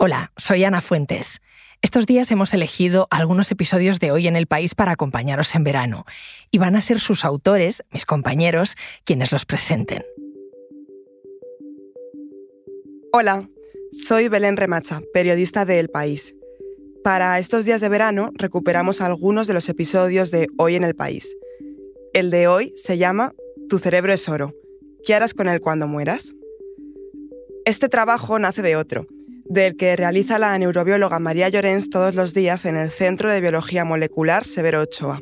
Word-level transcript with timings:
Hola, 0.00 0.30
soy 0.36 0.62
Ana 0.62 0.80
Fuentes. 0.80 1.40
Estos 1.82 2.06
días 2.06 2.30
hemos 2.30 2.54
elegido 2.54 3.08
algunos 3.10 3.50
episodios 3.50 3.98
de 3.98 4.12
Hoy 4.12 4.28
en 4.28 4.36
el 4.36 4.46
País 4.46 4.76
para 4.76 4.92
acompañaros 4.92 5.52
en 5.56 5.64
verano, 5.64 6.04
y 6.52 6.58
van 6.58 6.76
a 6.76 6.80
ser 6.80 7.00
sus 7.00 7.24
autores, 7.24 7.82
mis 7.90 8.06
compañeros, 8.06 8.76
quienes 9.04 9.32
los 9.32 9.44
presenten. 9.44 10.04
Hola, 13.12 13.48
soy 13.90 14.28
Belén 14.28 14.56
Remacha, 14.56 15.00
periodista 15.12 15.64
de 15.64 15.80
El 15.80 15.88
País. 15.88 16.32
Para 17.02 17.36
estos 17.40 17.64
días 17.64 17.80
de 17.80 17.88
verano 17.88 18.30
recuperamos 18.34 19.00
algunos 19.00 19.48
de 19.48 19.54
los 19.54 19.68
episodios 19.68 20.30
de 20.30 20.46
Hoy 20.58 20.76
en 20.76 20.84
el 20.84 20.94
País. 20.94 21.36
El 22.12 22.30
de 22.30 22.46
hoy 22.46 22.72
se 22.76 22.98
llama 22.98 23.32
Tu 23.68 23.80
cerebro 23.80 24.12
es 24.12 24.28
oro. 24.28 24.54
¿Qué 25.04 25.16
harás 25.16 25.34
con 25.34 25.48
él 25.48 25.60
cuando 25.60 25.88
mueras? 25.88 26.34
Este 27.64 27.88
trabajo 27.88 28.38
nace 28.38 28.62
de 28.62 28.76
otro, 28.76 29.08
del 29.48 29.76
que 29.76 29.96
realiza 29.96 30.38
la 30.38 30.58
neurobióloga 30.58 31.18
María 31.18 31.48
Llorens 31.48 31.88
todos 31.88 32.14
los 32.14 32.34
días 32.34 32.64
en 32.64 32.76
el 32.76 32.90
Centro 32.90 33.32
de 33.32 33.40
Biología 33.40 33.84
Molecular 33.84 34.44
Severo 34.44 34.80
Ochoa. 34.82 35.20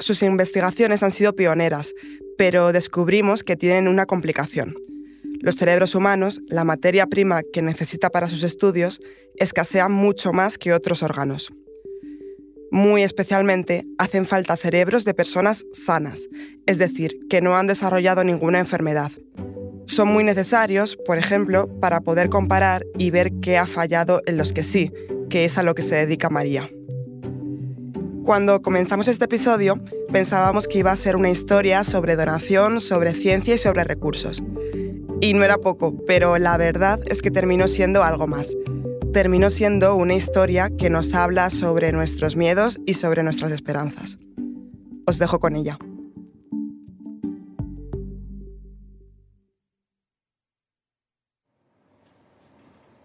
Sus 0.00 0.22
investigaciones 0.22 1.02
han 1.02 1.12
sido 1.12 1.36
pioneras, 1.36 1.94
pero 2.36 2.72
descubrimos 2.72 3.44
que 3.44 3.56
tienen 3.56 3.86
una 3.86 4.06
complicación. 4.06 4.74
Los 5.40 5.56
cerebros 5.56 5.94
humanos, 5.94 6.40
la 6.48 6.64
materia 6.64 7.06
prima 7.06 7.42
que 7.52 7.62
necesita 7.62 8.10
para 8.10 8.28
sus 8.28 8.42
estudios, 8.42 9.00
escasean 9.36 9.92
mucho 9.92 10.32
más 10.32 10.58
que 10.58 10.72
otros 10.72 11.02
órganos. 11.02 11.52
Muy 12.72 13.02
especialmente 13.02 13.84
hacen 13.98 14.26
falta 14.26 14.56
cerebros 14.56 15.04
de 15.04 15.14
personas 15.14 15.64
sanas, 15.72 16.28
es 16.66 16.78
decir, 16.78 17.18
que 17.28 17.40
no 17.40 17.56
han 17.56 17.66
desarrollado 17.66 18.24
ninguna 18.24 18.58
enfermedad 18.58 19.12
son 19.90 20.08
muy 20.08 20.22
necesarios, 20.22 20.96
por 21.04 21.18
ejemplo, 21.18 21.68
para 21.80 22.00
poder 22.00 22.30
comparar 22.30 22.86
y 22.96 23.10
ver 23.10 23.32
qué 23.42 23.58
ha 23.58 23.66
fallado 23.66 24.22
en 24.26 24.36
los 24.36 24.52
que 24.52 24.62
sí, 24.62 24.92
que 25.28 25.44
es 25.44 25.58
a 25.58 25.62
lo 25.62 25.74
que 25.74 25.82
se 25.82 25.96
dedica 25.96 26.30
María. 26.30 26.70
Cuando 28.24 28.62
comenzamos 28.62 29.08
este 29.08 29.24
episodio, 29.24 29.80
pensábamos 30.12 30.68
que 30.68 30.78
iba 30.78 30.92
a 30.92 30.96
ser 30.96 31.16
una 31.16 31.30
historia 31.30 31.82
sobre 31.82 32.14
donación, 32.14 32.80
sobre 32.80 33.12
ciencia 33.12 33.54
y 33.54 33.58
sobre 33.58 33.82
recursos. 33.82 34.42
Y 35.20 35.34
no 35.34 35.42
era 35.42 35.58
poco, 35.58 35.96
pero 36.06 36.38
la 36.38 36.56
verdad 36.56 37.00
es 37.06 37.20
que 37.20 37.32
terminó 37.32 37.66
siendo 37.66 38.04
algo 38.04 38.28
más. 38.28 38.56
Terminó 39.12 39.50
siendo 39.50 39.96
una 39.96 40.14
historia 40.14 40.70
que 40.70 40.88
nos 40.88 41.14
habla 41.14 41.50
sobre 41.50 41.90
nuestros 41.90 42.36
miedos 42.36 42.78
y 42.86 42.94
sobre 42.94 43.24
nuestras 43.24 43.50
esperanzas. 43.50 44.18
Os 45.06 45.18
dejo 45.18 45.40
con 45.40 45.56
ella. 45.56 45.78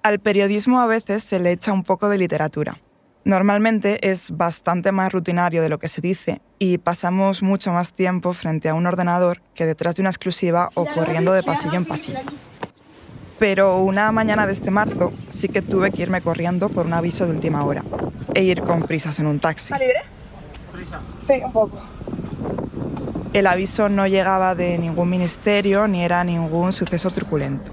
Al 0.06 0.20
periodismo 0.20 0.82
a 0.82 0.86
veces 0.86 1.24
se 1.24 1.40
le 1.40 1.52
echa 1.52 1.74
un 1.74 1.82
poco 1.82 2.10
de 2.10 2.20
literatura. 2.20 2.78
Normalmente 3.24 4.08
es 4.08 4.30
bastante 4.30 4.92
más 4.92 5.12
rutinario 5.12 5.64
de 5.64 5.70
lo 5.70 5.80
que 5.80 5.88
se 5.88 6.00
dice 6.00 6.42
y 6.60 6.78
pasamos 6.78 7.42
mucho 7.42 7.72
más 7.72 7.92
tiempo 7.92 8.34
frente 8.34 8.70
a 8.70 8.76
un 8.76 8.86
ordenador 8.86 9.42
que 9.56 9.66
detrás 9.66 9.96
de 9.96 10.04
una 10.04 10.12
exclusiva 10.12 10.70
o 10.76 10.86
corriendo 10.86 11.34
de 11.34 11.42
pasillo 11.42 11.74
en 11.74 11.86
pasillo. 11.86 12.20
Pero 13.40 13.80
una 13.80 14.12
mañana 14.12 14.46
de 14.46 14.54
este 14.54 14.70
marzo 14.70 15.12
sí 15.30 15.50
que 15.50 15.64
tuve 15.64 15.90
que 15.90 16.04
irme 16.04 16.22
corriendo 16.22 16.70
por 16.70 16.86
un 16.86 16.94
aviso 16.94 17.26
de 17.26 17.32
última 17.32 17.66
hora 17.66 17.84
e 18.36 18.44
ir 18.44 18.62
con 18.62 18.84
prisas 18.84 19.20
en 19.20 19.26
un 19.26 19.40
taxi. 19.40 19.74
¿Está 19.74 19.80
libre? 19.84 20.04
¿Prisa? 20.72 21.02
Sí, 21.18 21.42
un 21.44 21.52
poco. 21.52 21.80
El 23.34 23.48
aviso 23.48 23.90
no 23.90 24.06
llegaba 24.06 24.54
de 24.54 24.78
ningún 24.78 25.10
ministerio 25.10 25.88
ni 25.88 26.04
era 26.04 26.24
ningún 26.24 26.74
suceso 26.74 27.10
truculento. 27.10 27.72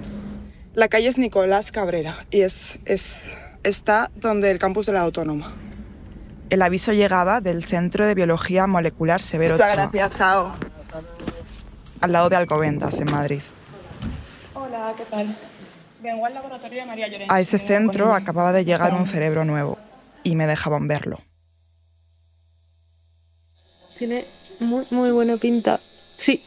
La 0.75 0.87
calle 0.87 1.07
es 1.07 1.19
Nicolás 1.19 1.71
Cabrera 1.71 2.25
y 2.31 2.41
es, 2.41 2.79
es, 2.85 3.35
está 3.61 4.09
donde 4.15 4.49
el 4.49 4.57
campus 4.57 4.87
de 4.87 4.93
la 4.93 5.01
Autónoma. 5.01 5.53
El 6.49 6.63
aviso 6.63 6.93
llegaba 6.93 7.41
del 7.41 7.63
Centro 7.63 8.07
de 8.07 8.15
Biología 8.15 8.65
Molecular 8.65 9.21
Severo 9.21 9.53
Muchas 9.53 9.73
gracias, 9.73 10.11
chao. 10.15 10.53
Al 12.01 12.11
lado 12.11 12.29
de 12.29 12.37
Alcobendas, 12.37 12.99
en 12.99 13.11
Madrid. 13.11 13.41
Hola, 14.55 14.93
¿qué 14.97 15.05
tal? 15.05 15.37
Vengo 16.01 16.25
al 16.25 16.33
laboratorio 16.33 16.81
de 16.81 16.85
María 16.87 17.07
Llorens. 17.07 17.31
A 17.31 17.39
ese 17.39 17.59
centro 17.59 18.13
acababa 18.13 18.51
de 18.51 18.65
llegar 18.65 18.93
un 18.95 19.05
cerebro 19.05 19.45
nuevo 19.45 19.77
y 20.23 20.35
me 20.35 20.47
dejaban 20.47 20.87
verlo. 20.87 21.19
Tiene 23.99 24.25
muy, 24.59 24.85
muy 24.89 25.11
buena 25.11 25.37
pinta. 25.37 25.79
Sí, 26.17 26.43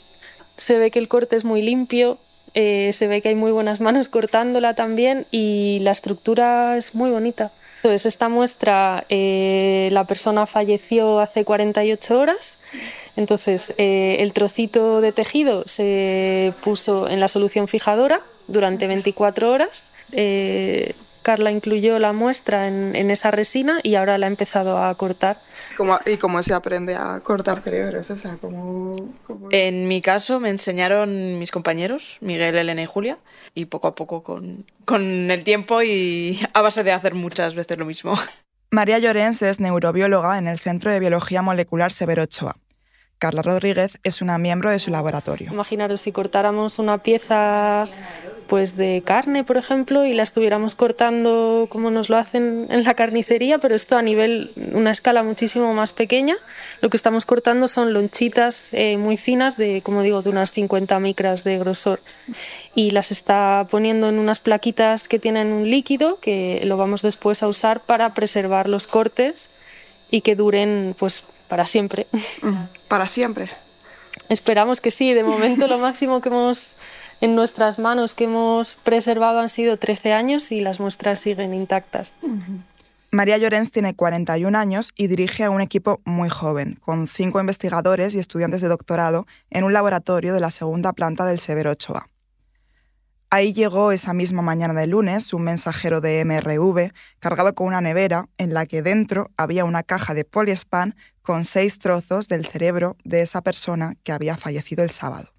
se 0.56 0.78
ve 0.78 0.90
que 0.90 0.98
el 0.98 1.06
corte 1.06 1.36
es 1.36 1.44
muy 1.44 1.62
limpio, 1.62 2.18
eh, 2.58 2.94
se 2.94 3.06
ve 3.06 3.20
que 3.20 3.28
hay 3.28 3.34
muy 3.34 3.52
buenas 3.52 3.80
manos 3.80 4.08
cortándola 4.08 4.72
también 4.72 5.26
y 5.30 5.78
la 5.82 5.90
estructura 5.90 6.78
es 6.78 6.94
muy 6.94 7.10
bonita. 7.10 7.52
Entonces, 7.76 8.06
esta 8.06 8.30
muestra, 8.30 9.04
eh, 9.10 9.90
la 9.92 10.04
persona 10.04 10.46
falleció 10.46 11.20
hace 11.20 11.44
48 11.44 12.18
horas, 12.18 12.56
entonces 13.14 13.74
eh, 13.76 14.16
el 14.20 14.32
trocito 14.32 15.02
de 15.02 15.12
tejido 15.12 15.64
se 15.68 16.54
puso 16.64 17.10
en 17.10 17.20
la 17.20 17.28
solución 17.28 17.68
fijadora 17.68 18.22
durante 18.48 18.86
24 18.86 19.52
horas. 19.52 19.90
Carla 21.26 21.50
incluyó 21.50 21.98
la 21.98 22.12
muestra 22.12 22.68
en, 22.68 23.10
esa 23.10 23.32
resina 23.32 23.80
y 23.82 23.96
ahora 23.96 24.16
la 24.16 24.26
ha 24.26 24.28
empezado 24.28 24.78
a 24.78 24.94
cortar. 24.94 25.36
¿Y 26.06 26.18
cómo 26.18 26.40
se 26.44 26.54
aprende 26.54 26.94
a 26.94 27.18
cortar 27.18 27.62
cerebros? 27.62 28.08
O 28.12 28.16
sea, 28.16 28.38
En 29.50 29.88
mi 29.88 30.00
caso 30.00 30.38
me 30.38 30.50
enseñaron 30.50 31.40
mis 31.40 31.50
compañeros, 31.50 32.18
Miguel, 32.20 32.54
Elena 32.54 32.80
y 32.80 32.86
Julia, 32.86 33.18
y 33.56 33.64
poco 33.64 33.88
a 33.88 33.96
poco 33.96 34.22
con, 34.22 34.66
con 34.84 35.02
el 35.02 35.42
tiempo 35.42 35.82
y 35.82 36.38
a 36.54 36.62
base 36.62 36.84
de 36.84 36.92
hacer 36.92 37.14
muchas 37.14 37.56
veces 37.56 37.76
lo 37.76 37.86
mismo. 37.86 38.14
María 38.70 39.00
Llorens 39.00 39.42
es 39.42 39.58
neurobióloga 39.58 40.38
en 40.38 40.46
el 40.46 40.60
Centro 40.60 40.92
de 40.92 41.00
Biología 41.00 41.42
Molecular 41.42 41.90
Severo 41.90 42.22
Ochoa. 42.22 42.54
Carla 43.18 43.42
Rodríguez 43.42 43.98
es 44.04 44.22
una 44.22 44.38
miembro 44.38 44.70
de 44.70 44.78
su 44.78 44.92
laboratorio. 44.92 45.50
Imaginaros 45.50 46.02
si 46.02 46.12
cortáramos 46.12 46.78
una 46.78 46.98
pieza 46.98 47.88
pues 48.46 48.76
de 48.76 49.02
carne, 49.04 49.44
por 49.44 49.56
ejemplo, 49.56 50.04
y 50.04 50.12
la 50.12 50.22
estuviéramos 50.22 50.74
cortando 50.74 51.66
como 51.70 51.90
nos 51.90 52.08
lo 52.08 52.16
hacen 52.16 52.66
en 52.70 52.84
la 52.84 52.94
carnicería, 52.94 53.58
pero 53.58 53.74
esto 53.74 53.96
a 53.96 54.02
nivel, 54.02 54.50
una 54.72 54.90
escala 54.90 55.22
muchísimo 55.22 55.74
más 55.74 55.92
pequeña. 55.92 56.36
Lo 56.80 56.90
que 56.90 56.96
estamos 56.96 57.26
cortando 57.26 57.68
son 57.68 57.92
lonchitas 57.92 58.70
eh, 58.72 58.96
muy 58.96 59.16
finas, 59.16 59.56
de, 59.56 59.82
como 59.82 60.02
digo, 60.02 60.22
de 60.22 60.30
unas 60.30 60.52
50 60.52 60.98
micras 61.00 61.44
de 61.44 61.58
grosor. 61.58 62.00
Y 62.74 62.90
las 62.90 63.10
está 63.10 63.66
poniendo 63.70 64.08
en 64.08 64.18
unas 64.18 64.40
plaquitas 64.40 65.08
que 65.08 65.18
tienen 65.18 65.52
un 65.52 65.70
líquido 65.70 66.18
que 66.20 66.62
lo 66.64 66.76
vamos 66.76 67.02
después 67.02 67.42
a 67.42 67.48
usar 67.48 67.80
para 67.80 68.14
preservar 68.14 68.68
los 68.68 68.86
cortes 68.86 69.50
y 70.10 70.20
que 70.20 70.36
duren 70.36 70.94
pues 70.98 71.22
para 71.48 71.66
siempre. 71.66 72.06
Para 72.88 73.06
siempre. 73.06 73.48
Esperamos 74.28 74.80
que 74.80 74.90
sí. 74.90 75.12
De 75.14 75.24
momento 75.24 75.66
lo 75.66 75.78
máximo 75.78 76.20
que 76.20 76.28
hemos 76.28 76.76
en 77.20 77.34
nuestras 77.34 77.78
manos 77.78 78.14
que 78.14 78.24
hemos 78.24 78.76
preservado 78.76 79.40
han 79.40 79.48
sido 79.48 79.76
13 79.76 80.12
años 80.12 80.52
y 80.52 80.60
las 80.60 80.80
muestras 80.80 81.20
siguen 81.20 81.54
intactas. 81.54 82.16
María 83.10 83.38
Llorens 83.38 83.70
tiene 83.70 83.94
41 83.94 84.58
años 84.58 84.92
y 84.96 85.06
dirige 85.06 85.44
a 85.44 85.50
un 85.50 85.60
equipo 85.60 86.00
muy 86.04 86.28
joven, 86.28 86.78
con 86.84 87.08
cinco 87.08 87.40
investigadores 87.40 88.14
y 88.14 88.18
estudiantes 88.18 88.60
de 88.60 88.68
doctorado 88.68 89.26
en 89.50 89.64
un 89.64 89.72
laboratorio 89.72 90.34
de 90.34 90.40
la 90.40 90.50
segunda 90.50 90.92
planta 90.92 91.24
del 91.24 91.38
Severo 91.38 91.70
Ochoa. 91.70 92.08
Ahí 93.30 93.52
llegó 93.52 93.90
esa 93.90 94.12
misma 94.12 94.42
mañana 94.42 94.72
de 94.78 94.86
lunes 94.86 95.32
un 95.32 95.42
mensajero 95.42 96.00
de 96.00 96.24
MRV 96.24 96.92
cargado 97.18 97.54
con 97.54 97.66
una 97.66 97.80
nevera 97.80 98.28
en 98.38 98.54
la 98.54 98.66
que 98.66 98.82
dentro 98.82 99.30
había 99.36 99.64
una 99.64 99.82
caja 99.82 100.14
de 100.14 100.24
poliespan 100.24 100.94
con 101.22 101.44
seis 101.44 101.78
trozos 101.78 102.28
del 102.28 102.46
cerebro 102.46 102.96
de 103.04 103.22
esa 103.22 103.42
persona 103.42 103.96
que 104.04 104.12
había 104.12 104.36
fallecido 104.36 104.84
el 104.84 104.90
sábado. 104.90 105.35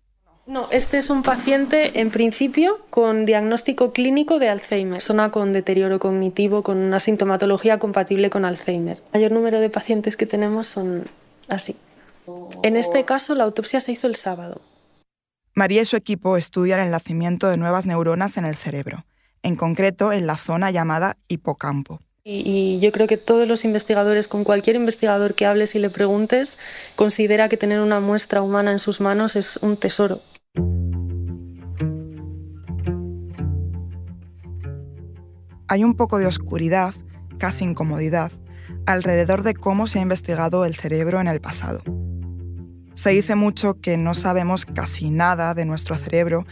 No, 0.47 0.69
este 0.71 0.97
es 0.97 1.09
un 1.09 1.23
paciente 1.23 1.99
en 1.99 2.09
principio 2.09 2.79
con 2.89 3.25
diagnóstico 3.25 3.91
clínico 3.91 4.39
de 4.39 4.47
Alzheimer, 4.47 5.01
zona 5.01 5.29
con 5.29 5.51
deterioro 5.51 5.99
cognitivo, 5.99 6.63
con 6.63 6.77
una 6.77 7.01
sintomatología 7.01 7.79
compatible 7.79 8.29
con 8.29 8.45
Alzheimer. 8.45 8.97
El 9.11 9.19
mayor 9.19 9.33
número 9.33 9.59
de 9.59 9.69
pacientes 9.69 10.15
que 10.15 10.25
tenemos 10.25 10.67
son 10.67 11.09
así. 11.49 11.75
En 12.63 12.77
este 12.77 13.03
caso, 13.03 13.35
la 13.35 13.43
autopsia 13.43 13.81
se 13.81 13.91
hizo 13.91 14.07
el 14.07 14.15
sábado. 14.15 14.61
María 15.53 15.81
y 15.81 15.85
su 15.85 15.97
equipo 15.97 16.37
estudian 16.37 16.79
el 16.79 16.91
nacimiento 16.91 17.49
de 17.49 17.57
nuevas 17.57 17.85
neuronas 17.85 18.37
en 18.37 18.45
el 18.45 18.55
cerebro, 18.55 19.05
en 19.43 19.57
concreto 19.57 20.13
en 20.13 20.27
la 20.27 20.37
zona 20.37 20.71
llamada 20.71 21.17
hipocampo. 21.27 21.99
Y, 22.23 22.79
yo 22.81 22.91
creo 22.91 23.07
que 23.07 23.15
todos 23.15 23.47
los 23.47 23.63
investigadores, 23.63 24.27
con 24.27 24.43
cualquier 24.43 24.75
investigador 24.75 25.33
que 25.33 25.45
hables 25.45 25.75
y 25.75 25.79
le 25.79 25.89
preguntes, 25.89 26.57
considera 26.95 27.47
que 27.47 27.55
tener 27.55 27.79
una 27.79 28.01
muestra 28.01 28.41
humana 28.41 28.71
en 28.71 28.79
sus 28.79 28.99
manos 28.99 29.35
es 29.35 29.57
un 29.61 29.77
tesoro. 29.77 30.21
Hay 35.77 35.83
un 35.83 35.93
poco 35.93 36.17
de 36.17 36.25
oscuridad, 36.25 36.95
casi 37.37 37.63
incomodidad, 37.63 38.31
alrededor 38.87 39.43
de 39.43 39.53
cómo 39.53 39.85
se 39.85 39.99
ha 39.99 40.01
investigado 40.01 40.65
el 40.65 40.73
cerebro 40.73 41.21
en 41.21 41.27
el 41.27 41.39
pasado. 41.39 41.83
Se 42.95 43.11
dice 43.11 43.35
mucho 43.35 43.79
que 43.79 43.95
no 43.95 44.15
sabemos 44.15 44.65
casi 44.65 45.11
nada 45.11 45.53
de 45.53 45.65
nuestro 45.65 45.93
cerebro 45.93 46.47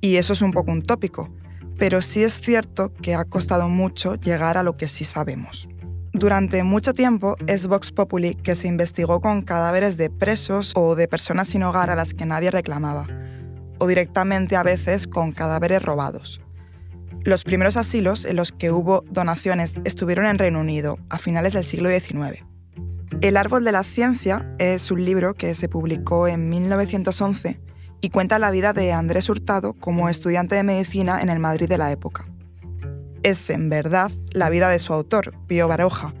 y 0.00 0.14
eso 0.14 0.32
es 0.32 0.42
un 0.42 0.52
poco 0.52 0.70
un 0.70 0.82
tópico, 0.82 1.28
pero 1.76 2.02
sí 2.02 2.22
es 2.22 2.40
cierto 2.40 2.92
que 2.92 3.16
ha 3.16 3.24
costado 3.24 3.68
mucho 3.68 4.14
llegar 4.14 4.56
a 4.56 4.62
lo 4.62 4.76
que 4.76 4.86
sí 4.86 5.04
sabemos. 5.04 5.66
Durante 6.12 6.62
mucho 6.62 6.92
tiempo 6.92 7.34
es 7.48 7.66
Vox 7.66 7.90
Populi 7.90 8.36
que 8.36 8.54
se 8.54 8.68
investigó 8.68 9.20
con 9.20 9.42
cadáveres 9.42 9.96
de 9.96 10.08
presos 10.08 10.72
o 10.76 10.94
de 10.94 11.08
personas 11.08 11.48
sin 11.48 11.64
hogar 11.64 11.90
a 11.90 11.96
las 11.96 12.14
que 12.14 12.26
nadie 12.26 12.52
reclamaba, 12.52 13.08
o 13.78 13.88
directamente 13.88 14.54
a 14.54 14.62
veces 14.62 15.08
con 15.08 15.32
cadáveres 15.32 15.82
robados. 15.82 16.40
Los 17.24 17.44
primeros 17.44 17.76
asilos 17.76 18.24
en 18.24 18.36
los 18.36 18.52
que 18.52 18.70
hubo 18.70 19.04
donaciones 19.10 19.74
estuvieron 19.84 20.26
en 20.26 20.38
Reino 20.38 20.60
Unido 20.60 20.98
a 21.10 21.18
finales 21.18 21.52
del 21.52 21.64
siglo 21.64 21.90
XIX. 21.90 22.44
El 23.20 23.36
Árbol 23.36 23.64
de 23.64 23.72
la 23.72 23.84
Ciencia 23.84 24.54
es 24.58 24.90
un 24.90 25.04
libro 25.04 25.34
que 25.34 25.54
se 25.54 25.68
publicó 25.68 26.28
en 26.28 26.48
1911 26.48 27.60
y 28.00 28.10
cuenta 28.10 28.38
la 28.38 28.50
vida 28.50 28.72
de 28.72 28.92
Andrés 28.92 29.28
Hurtado 29.28 29.74
como 29.74 30.08
estudiante 30.08 30.54
de 30.54 30.62
medicina 30.62 31.20
en 31.20 31.30
el 31.30 31.40
Madrid 31.40 31.68
de 31.68 31.78
la 31.78 31.90
época 31.90 32.26
es 33.22 33.50
en 33.50 33.68
verdad 33.68 34.10
la 34.32 34.50
vida 34.50 34.68
de 34.68 34.78
su 34.78 34.92
autor, 34.92 35.34
Pío 35.46 35.68
Baroja, 35.68 36.14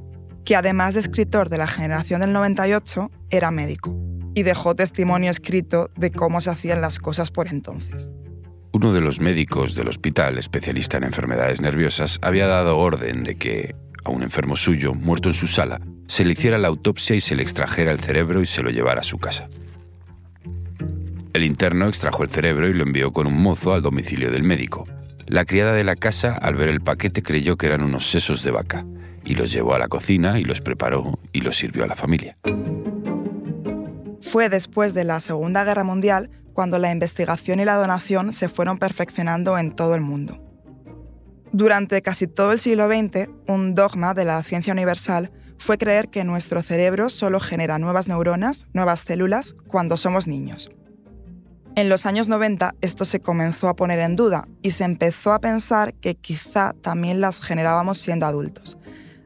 que 0.44 0.56
además 0.56 0.94
de 0.94 1.00
escritor 1.00 1.48
de 1.48 1.58
la 1.58 1.66
generación 1.66 2.20
del 2.20 2.32
98, 2.32 3.10
era 3.30 3.50
médico 3.50 3.96
y 4.34 4.42
dejó 4.42 4.74
testimonio 4.74 5.30
escrito 5.30 5.90
de 5.96 6.10
cómo 6.10 6.40
se 6.40 6.50
hacían 6.50 6.80
las 6.80 6.98
cosas 6.98 7.30
por 7.30 7.48
entonces. 7.48 8.10
Uno 8.80 8.92
de 8.92 9.00
los 9.00 9.18
médicos 9.18 9.74
del 9.74 9.88
hospital, 9.88 10.38
especialista 10.38 10.98
en 10.98 11.02
enfermedades 11.02 11.60
nerviosas, 11.60 12.20
había 12.22 12.46
dado 12.46 12.78
orden 12.78 13.24
de 13.24 13.34
que 13.34 13.74
a 14.04 14.10
un 14.10 14.22
enfermo 14.22 14.54
suyo, 14.54 14.94
muerto 14.94 15.30
en 15.30 15.34
su 15.34 15.48
sala, 15.48 15.80
se 16.06 16.24
le 16.24 16.34
hiciera 16.34 16.58
la 16.58 16.68
autopsia 16.68 17.16
y 17.16 17.20
se 17.20 17.34
le 17.34 17.42
extrajera 17.42 17.90
el 17.90 17.98
cerebro 17.98 18.40
y 18.40 18.46
se 18.46 18.62
lo 18.62 18.70
llevara 18.70 19.00
a 19.00 19.02
su 19.02 19.18
casa. 19.18 19.48
El 21.32 21.42
interno 21.42 21.88
extrajo 21.88 22.22
el 22.22 22.28
cerebro 22.28 22.68
y 22.68 22.72
lo 22.72 22.84
envió 22.84 23.12
con 23.12 23.26
un 23.26 23.42
mozo 23.42 23.72
al 23.72 23.82
domicilio 23.82 24.30
del 24.30 24.44
médico, 24.44 24.86
la 25.26 25.44
criada 25.44 25.72
de 25.72 25.82
la 25.82 25.96
casa, 25.96 26.36
al 26.36 26.54
ver 26.54 26.68
el 26.68 26.80
paquete, 26.80 27.20
creyó 27.20 27.56
que 27.56 27.66
eran 27.66 27.82
unos 27.82 28.08
sesos 28.08 28.44
de 28.44 28.52
vaca 28.52 28.86
y 29.24 29.34
los 29.34 29.50
llevó 29.50 29.74
a 29.74 29.80
la 29.80 29.88
cocina 29.88 30.38
y 30.38 30.44
los 30.44 30.60
preparó 30.60 31.18
y 31.32 31.40
los 31.40 31.56
sirvió 31.56 31.82
a 31.82 31.88
la 31.88 31.96
familia. 31.96 32.38
Fue 34.20 34.48
después 34.48 34.94
de 34.94 35.02
la 35.02 35.18
Segunda 35.18 35.64
Guerra 35.64 35.82
Mundial 35.82 36.30
cuando 36.58 36.80
la 36.80 36.90
investigación 36.90 37.60
y 37.60 37.64
la 37.64 37.76
donación 37.76 38.32
se 38.32 38.48
fueron 38.48 38.78
perfeccionando 38.78 39.56
en 39.58 39.76
todo 39.76 39.94
el 39.94 40.00
mundo. 40.00 40.42
Durante 41.52 42.02
casi 42.02 42.26
todo 42.26 42.50
el 42.50 42.58
siglo 42.58 42.88
XX, 42.88 43.28
un 43.46 43.76
dogma 43.76 44.12
de 44.12 44.24
la 44.24 44.42
ciencia 44.42 44.72
universal 44.72 45.30
fue 45.56 45.78
creer 45.78 46.08
que 46.08 46.24
nuestro 46.24 46.64
cerebro 46.64 47.10
solo 47.10 47.38
genera 47.38 47.78
nuevas 47.78 48.08
neuronas, 48.08 48.66
nuevas 48.72 49.04
células, 49.06 49.54
cuando 49.68 49.96
somos 49.96 50.26
niños. 50.26 50.68
En 51.76 51.88
los 51.88 52.06
años 52.06 52.28
90 52.28 52.74
esto 52.80 53.04
se 53.04 53.20
comenzó 53.20 53.68
a 53.68 53.76
poner 53.76 54.00
en 54.00 54.16
duda 54.16 54.48
y 54.60 54.72
se 54.72 54.82
empezó 54.82 55.32
a 55.32 55.38
pensar 55.38 55.94
que 55.94 56.16
quizá 56.16 56.74
también 56.82 57.20
las 57.20 57.40
generábamos 57.40 57.98
siendo 57.98 58.26
adultos. 58.26 58.78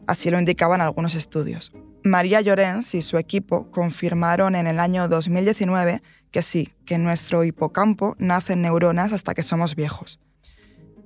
Así 0.06 0.28
lo 0.28 0.38
indicaban 0.38 0.82
algunos 0.82 1.14
estudios. 1.14 1.72
María 2.04 2.40
Llorens 2.40 2.94
y 2.94 3.00
su 3.00 3.16
equipo 3.16 3.70
confirmaron 3.70 4.56
en 4.56 4.66
el 4.66 4.80
año 4.80 5.08
2019 5.08 6.02
que 6.32 6.42
sí, 6.42 6.74
que 6.86 6.96
en 6.96 7.04
nuestro 7.04 7.44
hipocampo 7.44 8.16
nacen 8.18 8.62
neuronas 8.62 9.12
hasta 9.12 9.34
que 9.34 9.42
somos 9.42 9.76
viejos. 9.76 10.18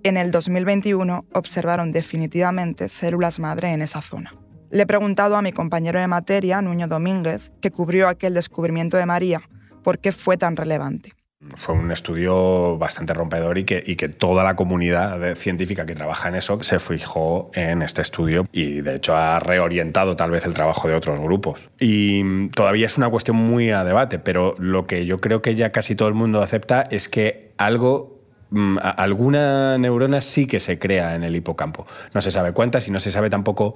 En 0.03 0.17
el 0.17 0.31
2021 0.31 1.27
observaron 1.33 1.93
definitivamente 1.93 2.89
células 2.89 3.39
madre 3.41 3.73
en 3.73 3.83
esa 3.83 4.01
zona. 4.01 4.35
Le 4.71 4.85
he 4.85 4.87
preguntado 4.87 5.37
a 5.37 5.43
mi 5.43 5.53
compañero 5.53 5.99
de 5.99 6.07
materia, 6.07 6.63
Nuño 6.63 6.87
Domínguez, 6.87 7.51
que 7.61 7.71
cubrió 7.71 8.09
aquel 8.09 8.35
descubrimiento 8.35 8.97
de 8.97 9.07
María, 9.07 9.43
por 9.83 9.99
qué 9.99 10.13
fue 10.13 10.37
tan 10.37 10.57
relevante. 10.57 11.13
Fue 11.55 11.75
un 11.75 11.91
estudio 11.91 12.77
bastante 12.79 13.15
rompedor 13.15 13.59
y 13.59 13.65
que, 13.65 14.09
toda 14.09 14.45
la 14.45 14.57
comunidad 14.57 15.35
científica 15.37 15.87
que 15.87 15.95
trabaja 15.95 16.29
en 16.29 16.37
eso 16.37 16.63
se 16.63 16.79
fijó 16.79 17.51
en 17.55 17.83
este 17.83 18.03
estudio 18.03 18.47
y 18.53 18.81
de 18.81 18.95
hecho 18.95 19.17
ha 19.17 19.39
reorientado 19.39 20.17
tal 20.17 20.31
vez 20.31 20.45
el 20.45 20.55
trabajo 20.55 20.89
de 20.89 20.95
otros 20.95 21.21
grupos. 21.21 21.71
Y 21.79 22.49
todavía 22.49 22.87
es 22.87 22.97
una 22.97 23.09
cuestión 23.09 23.37
muy 23.37 23.71
a 23.71 23.85
debate, 23.85 24.19
pero 24.19 24.55
lo 24.59 24.87
que 24.87 25.07
yo 25.07 25.19
creo 25.19 25.43
que 25.43 25.55
ya 25.55 25.73
casi 25.73 25.95
todo 25.95 26.09
el 26.09 26.15
mundo 26.15 26.43
acepta 26.43 26.83
es 26.83 27.09
que 27.09 27.53
algo 27.59 28.21
mm, 28.51 28.79
alguna 28.81 29.79
neurona 29.79 30.21
sí 30.21 30.47
que 30.47 30.61
se 30.61 30.79
crea 30.79 31.15
en 31.15 31.25
el 31.25 31.37
hipocampo. 31.37 31.87
No 32.15 32.21
se 32.21 32.31
sabe 32.31 32.53
cuántas 32.53 32.89
y 32.89 32.91
no 32.91 33.01
se 33.01 33.11
sabe 33.11 33.31
tampoco 33.31 33.75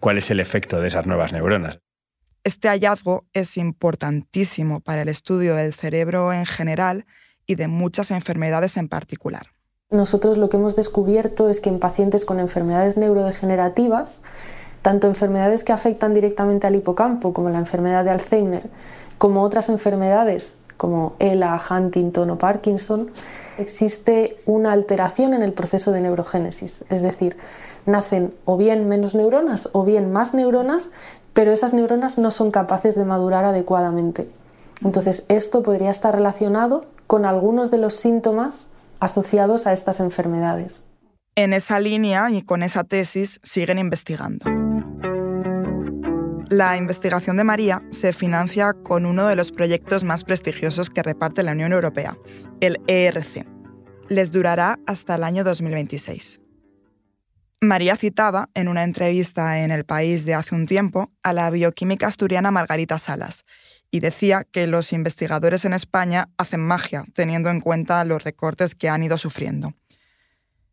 cuál 0.00 0.18
es 0.18 0.30
el 0.30 0.40
efecto 0.40 0.80
de 0.80 0.88
esas 0.88 1.06
nuevas 1.06 1.32
neuronas. 1.32 1.80
Este 2.46 2.68
hallazgo 2.68 3.24
es 3.32 3.56
importantísimo 3.56 4.78
para 4.78 5.02
el 5.02 5.08
estudio 5.08 5.56
del 5.56 5.74
cerebro 5.74 6.32
en 6.32 6.46
general 6.46 7.04
y 7.44 7.56
de 7.56 7.66
muchas 7.66 8.12
enfermedades 8.12 8.76
en 8.76 8.88
particular. 8.88 9.48
Nosotros 9.90 10.38
lo 10.38 10.48
que 10.48 10.56
hemos 10.56 10.76
descubierto 10.76 11.50
es 11.50 11.60
que 11.60 11.70
en 11.70 11.80
pacientes 11.80 12.24
con 12.24 12.38
enfermedades 12.38 12.96
neurodegenerativas, 12.96 14.22
tanto 14.82 15.08
enfermedades 15.08 15.64
que 15.64 15.72
afectan 15.72 16.14
directamente 16.14 16.68
al 16.68 16.76
hipocampo, 16.76 17.32
como 17.32 17.50
la 17.50 17.58
enfermedad 17.58 18.04
de 18.04 18.10
Alzheimer, 18.10 18.70
como 19.18 19.42
otras 19.42 19.68
enfermedades 19.68 20.58
como 20.76 21.16
ELA, 21.18 21.60
Huntington 21.68 22.30
o 22.30 22.38
Parkinson, 22.38 23.10
existe 23.58 24.36
una 24.46 24.70
alteración 24.70 25.34
en 25.34 25.42
el 25.42 25.52
proceso 25.52 25.90
de 25.90 26.00
neurogénesis. 26.00 26.84
Es 26.90 27.02
decir, 27.02 27.36
nacen 27.86 28.32
o 28.44 28.56
bien 28.56 28.86
menos 28.86 29.16
neuronas 29.16 29.68
o 29.72 29.84
bien 29.84 30.12
más 30.12 30.32
neuronas, 30.32 30.92
pero 31.36 31.52
esas 31.52 31.74
neuronas 31.74 32.16
no 32.16 32.30
son 32.30 32.50
capaces 32.50 32.94
de 32.94 33.04
madurar 33.04 33.44
adecuadamente. 33.44 34.26
Entonces, 34.82 35.26
esto 35.28 35.62
podría 35.62 35.90
estar 35.90 36.14
relacionado 36.14 36.80
con 37.06 37.26
algunos 37.26 37.70
de 37.70 37.76
los 37.76 37.92
síntomas 37.92 38.70
asociados 39.00 39.66
a 39.66 39.72
estas 39.72 40.00
enfermedades. 40.00 40.82
En 41.34 41.52
esa 41.52 41.78
línea 41.78 42.30
y 42.30 42.40
con 42.40 42.62
esa 42.62 42.84
tesis 42.84 43.38
siguen 43.42 43.78
investigando. 43.78 44.46
La 46.48 46.78
investigación 46.78 47.36
de 47.36 47.44
María 47.44 47.82
se 47.90 48.14
financia 48.14 48.72
con 48.72 49.04
uno 49.04 49.26
de 49.26 49.36
los 49.36 49.52
proyectos 49.52 50.04
más 50.04 50.24
prestigiosos 50.24 50.88
que 50.88 51.02
reparte 51.02 51.42
la 51.42 51.52
Unión 51.52 51.74
Europea, 51.74 52.16
el 52.60 52.80
ERC. 52.86 53.46
Les 54.08 54.32
durará 54.32 54.78
hasta 54.86 55.16
el 55.16 55.24
año 55.24 55.44
2026. 55.44 56.40
María 57.62 57.96
citaba 57.96 58.50
en 58.52 58.68
una 58.68 58.84
entrevista 58.84 59.60
en 59.60 59.70
El 59.70 59.86
País 59.86 60.26
de 60.26 60.34
hace 60.34 60.54
un 60.54 60.66
tiempo 60.66 61.10
a 61.22 61.32
la 61.32 61.48
bioquímica 61.48 62.06
asturiana 62.06 62.50
Margarita 62.50 62.98
Salas 62.98 63.46
y 63.90 64.00
decía 64.00 64.44
que 64.44 64.66
los 64.66 64.92
investigadores 64.92 65.64
en 65.64 65.72
España 65.72 66.28
hacen 66.36 66.60
magia 66.60 67.04
teniendo 67.14 67.48
en 67.48 67.62
cuenta 67.62 68.04
los 68.04 68.22
recortes 68.22 68.74
que 68.74 68.90
han 68.90 69.02
ido 69.02 69.16
sufriendo. 69.16 69.72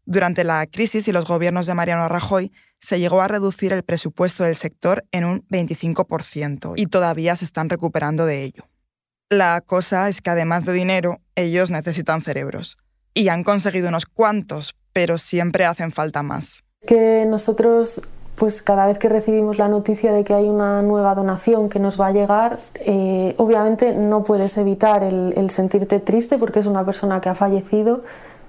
Durante 0.05 0.43
la 0.43 0.65
crisis 0.67 1.07
y 1.07 1.13
los 1.13 1.25
gobiernos 1.25 1.67
de 1.67 1.73
Mariano 1.73 2.09
Rajoy 2.09 2.51
se 2.81 2.99
llegó 2.99 3.21
a 3.21 3.29
reducir 3.29 3.71
el 3.71 3.83
presupuesto 3.83 4.43
del 4.43 4.57
sector 4.57 5.05
en 5.13 5.23
un 5.23 5.47
25% 5.47 6.73
y 6.75 6.87
todavía 6.87 7.37
se 7.37 7.45
están 7.45 7.69
recuperando 7.69 8.25
de 8.25 8.43
ello. 8.43 8.67
La 9.29 9.61
cosa 9.61 10.09
es 10.09 10.19
que 10.19 10.31
además 10.31 10.65
de 10.65 10.73
dinero, 10.73 11.21
ellos 11.35 11.71
necesitan 11.71 12.21
cerebros. 12.21 12.77
Y 13.13 13.29
han 13.29 13.45
conseguido 13.45 13.87
unos 13.87 14.05
cuantos, 14.05 14.75
pero 14.91 15.17
siempre 15.17 15.65
hacen 15.65 15.93
falta 15.93 16.23
más 16.23 16.65
que 16.85 17.25
nosotros 17.25 18.01
pues 18.35 18.61
cada 18.61 18.87
vez 18.87 18.97
que 18.97 19.09
recibimos 19.09 19.57
la 19.57 19.67
noticia 19.67 20.11
de 20.11 20.23
que 20.23 20.33
hay 20.33 20.47
una 20.47 20.81
nueva 20.81 21.13
donación 21.15 21.69
que 21.69 21.79
nos 21.79 21.99
va 21.99 22.07
a 22.07 22.11
llegar, 22.11 22.59
eh, 22.75 23.33
obviamente 23.37 23.93
no 23.93 24.23
puedes 24.23 24.57
evitar 24.57 25.03
el, 25.03 25.49
sentirte 25.49 25.99
triste 25.99 26.37
porque 26.37 26.59
es 26.59 26.65
una 26.65 26.83
persona 26.83 27.21
que 27.21 27.29
ha 27.29 27.35
fallecido, 27.35 28.03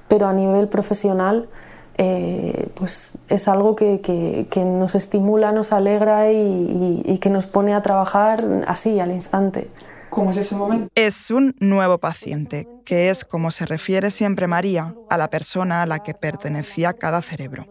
pero 0.09 0.26
a 0.26 0.33
nivel 0.33 0.69
profesional 0.69 1.49
eh, 1.97 2.71
pues 2.75 3.19
es 3.29 3.47
algo 3.47 3.76
que, 3.76 4.49
nos 4.57 4.95
estimula, 4.95 5.53
nos 5.53 5.73
alegra 5.73 6.33
y, 6.33 7.03
y, 7.05 7.19
que 7.19 7.31
nos 7.31 7.47
pone 7.47 7.75
a 7.75 7.83
trabajar 7.83 8.64
así, 8.67 8.99
al 9.00 9.12
instante. 9.12 9.69
¿Cómo 10.11 10.31
es 10.31 10.38
ese 10.38 10.57
momento? 10.57 10.88
Es 10.95 11.31
un 11.31 11.55
nuevo 11.61 11.99
paciente, 11.99 12.67
que 12.85 13.11
es 13.11 13.25
como 13.25 13.50
se 13.50 13.67
refiere 13.67 14.11
siempre 14.11 14.47
María 14.47 14.95
a 15.11 15.19
la 15.19 15.29
persona 15.29 15.83
a 15.83 15.87
la 15.87 16.00
que 16.00 16.14
pertenecía 16.14 16.95
cada 16.95 17.21
cerebro. 17.21 17.67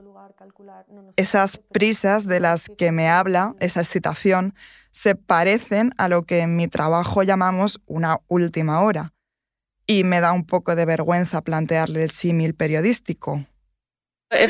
Esas 1.15 1.57
prisas 1.57 2.25
de 2.25 2.39
las 2.39 2.69
que 2.77 2.91
me 2.91 3.09
habla, 3.09 3.55
esa 3.59 3.81
excitación, 3.81 4.53
se 4.91 5.15
parecen 5.15 5.91
a 5.97 6.07
lo 6.07 6.23
que 6.23 6.39
en 6.39 6.55
mi 6.55 6.67
trabajo 6.67 7.23
llamamos 7.23 7.81
una 7.85 8.19
última 8.27 8.81
hora. 8.81 9.13
Y 9.85 10.03
me 10.03 10.21
da 10.21 10.31
un 10.31 10.45
poco 10.45 10.75
de 10.75 10.85
vergüenza 10.85 11.41
plantearle 11.41 12.03
el 12.03 12.11
símil 12.11 12.55
periodístico, 12.55 13.45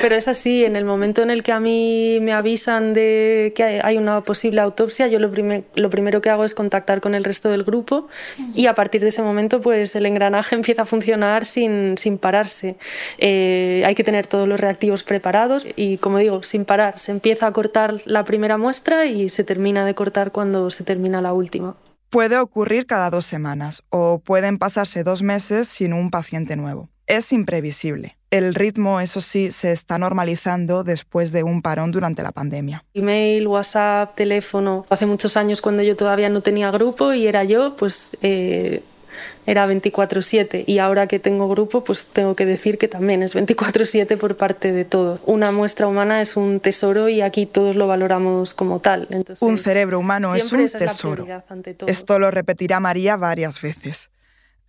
pero 0.02 0.16
es 0.16 0.28
así, 0.28 0.63
en 0.63 0.75
el 0.75 0.86
momento 0.86 1.22
en 1.22 1.30
el 1.30 1.44
que 1.44 1.52
a 1.52 1.60
mí 1.60 2.20
me 2.22 2.34
avisan 2.34 2.94
de 2.94 3.54
que 3.56 3.82
hay 3.84 3.98
una 3.98 4.22
posible 4.22 4.62
autopsia, 4.62 5.08
yo 5.08 5.20
lo, 5.20 5.30
lo, 5.75 5.90
primero 5.90 6.22
que 6.22 6.30
hago 6.30 6.44
es 6.44 6.54
contactar 6.54 7.02
con 7.02 7.16
el 7.16 7.24
resto 7.24 7.50
del 7.50 7.63
grupo 7.63 8.08
y 8.54 8.68
a 8.68 8.75
partir 8.75 9.02
de 9.02 9.10
ese 9.10 9.22
momento 9.22 9.62
pues 9.62 9.96
el 9.96 10.06
engranaje 10.06 10.56
empieza 10.63 10.84
a 10.84 10.86
funcionar 10.86 11.46
sin, 11.46 11.98
sin 11.98 12.18
pararse. 12.18 12.75
Eh, 13.18 13.84
hay 13.86 13.96
que 13.96 14.04
tener 14.04 14.28
todos 14.28 14.48
los 14.48 14.60
reactivos 14.60 15.04
preparados 15.04 15.68
y 15.75 15.98
como 15.98 16.18
digo, 16.18 16.44
sin 16.44 16.66
parar. 16.66 17.00
Se 17.00 17.12
empieza 17.12 17.48
a 17.48 17.52
cortar 17.52 18.02
la 18.06 18.24
primera 18.25 18.58
muestra 18.58 19.06
y 19.06 19.30
se 19.30 19.44
termina 19.44 19.86
de 19.86 19.96
cortar 19.96 20.32
cuando 20.32 20.70
se 20.70 20.84
termina 20.84 21.22
la 21.22 21.34
última. 21.34 21.75
Puede 22.10 22.38
ocurrir 22.38 22.86
cada 22.86 23.10
dos 23.10 23.25
semanas 23.25 23.84
o 23.90 24.20
pueden 24.20 24.60
pasarse 24.60 25.04
dos 25.04 25.24
meses 25.24 25.68
sin 25.68 25.94
un 25.94 26.12
paciente 26.12 26.56
nuevo. 26.56 26.90
Es 27.08 27.34
imprevisible 27.34 28.18
El 28.34 28.56
ritmo, 28.56 29.00
eso 29.00 29.22
sí, 29.22 29.52
se 29.52 29.72
está 29.72 30.00
normalizando 30.00 30.84
después 30.84 31.32
de 31.32 31.44
un 31.44 31.62
parón 31.62 31.92
durante 31.92 32.24
la 32.24 32.32
pandemia. 32.32 32.84
Email, 32.96 33.48
WhatsApp, 33.48 34.16
teléfono. 34.16 34.88
Hace 34.90 35.06
muchos 35.06 35.38
años 35.38 35.62
cuando 35.62 35.84
yo 35.84 35.96
todavía 35.96 36.30
no 36.30 36.42
tenía 36.42 36.72
grupo 36.72 37.13
y 37.13 37.28
era 37.28 37.44
yo, 37.44 37.75
pues 37.75 38.18
eh, 38.24 38.82
era 39.46 39.68
24/7 39.68 40.63
y 40.66 40.80
ahora 40.80 41.06
que 41.06 41.20
tengo 41.20 41.48
grupo, 41.48 41.84
pues 41.84 42.08
tengo 42.08 42.36
que 42.36 42.48
decir 42.48 42.80
que 42.80 42.88
también 42.88 43.22
es 43.22 43.36
24/7 43.36 44.18
por 44.18 44.36
parte 44.36 44.72
de 44.72 44.84
todos. 44.84 45.20
Una 45.28 45.52
muestra 45.52 45.86
humana 45.86 46.20
es 46.20 46.36
un 46.36 46.60
tesoro 46.60 47.10
y 47.10 47.22
aquí 47.22 47.46
todos 47.46 47.75
lo 47.75 47.86
valoramos 47.86 48.56
como 48.56 48.80
tal. 48.80 49.08
un 49.42 49.60
cerebro 49.60 50.00
humano 50.00 50.34
es 50.34 50.52
un 50.52 50.68
tesoro. 50.68 51.28
Esto 51.86 52.18
lo 52.18 52.32
repetirá 52.32 52.80
María 52.80 53.16
varias 53.16 53.62
veces. 53.62 54.10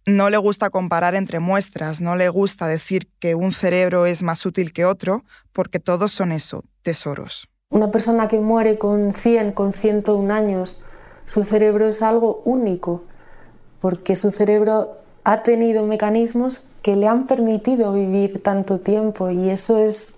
No 0.06 0.28
le 0.28 0.36
gusta 0.36 0.70
comparar 0.70 1.14
entre 1.14 1.40
muestras, 1.40 2.00
no 2.00 2.14
le 2.14 2.28
gusta 2.28 2.66
decir 2.66 3.08
que 3.18 3.34
un 3.34 3.52
cerebro 3.52 4.06
es 4.06 4.22
más 4.22 4.44
útil 4.44 4.72
que 4.72 4.84
otro, 4.84 5.24
porque 5.52 5.80
todos 5.80 6.12
son 6.12 6.32
eso, 6.32 6.64
tesoros. 6.82 7.48
Una 7.70 7.90
persona 7.90 8.28
que 8.28 8.40
muere 8.40 8.78
con 8.78 9.12
100, 9.12 9.52
con 9.52 9.72
101 9.72 10.32
años, 10.32 10.80
su 11.24 11.42
cerebro 11.44 11.86
es 11.86 12.02
algo 12.02 12.42
único, 12.44 13.04
porque 13.80 14.14
su 14.14 14.30
cerebro 14.30 14.98
ha 15.24 15.42
tenido 15.42 15.84
mecanismos 15.84 16.62
que 16.82 16.96
le 16.96 17.08
han 17.08 17.26
permitido 17.26 17.92
vivir 17.92 18.42
tanto 18.42 18.78
tiempo 18.78 19.30
y 19.30 19.50
eso 19.50 19.78
es 19.78 20.13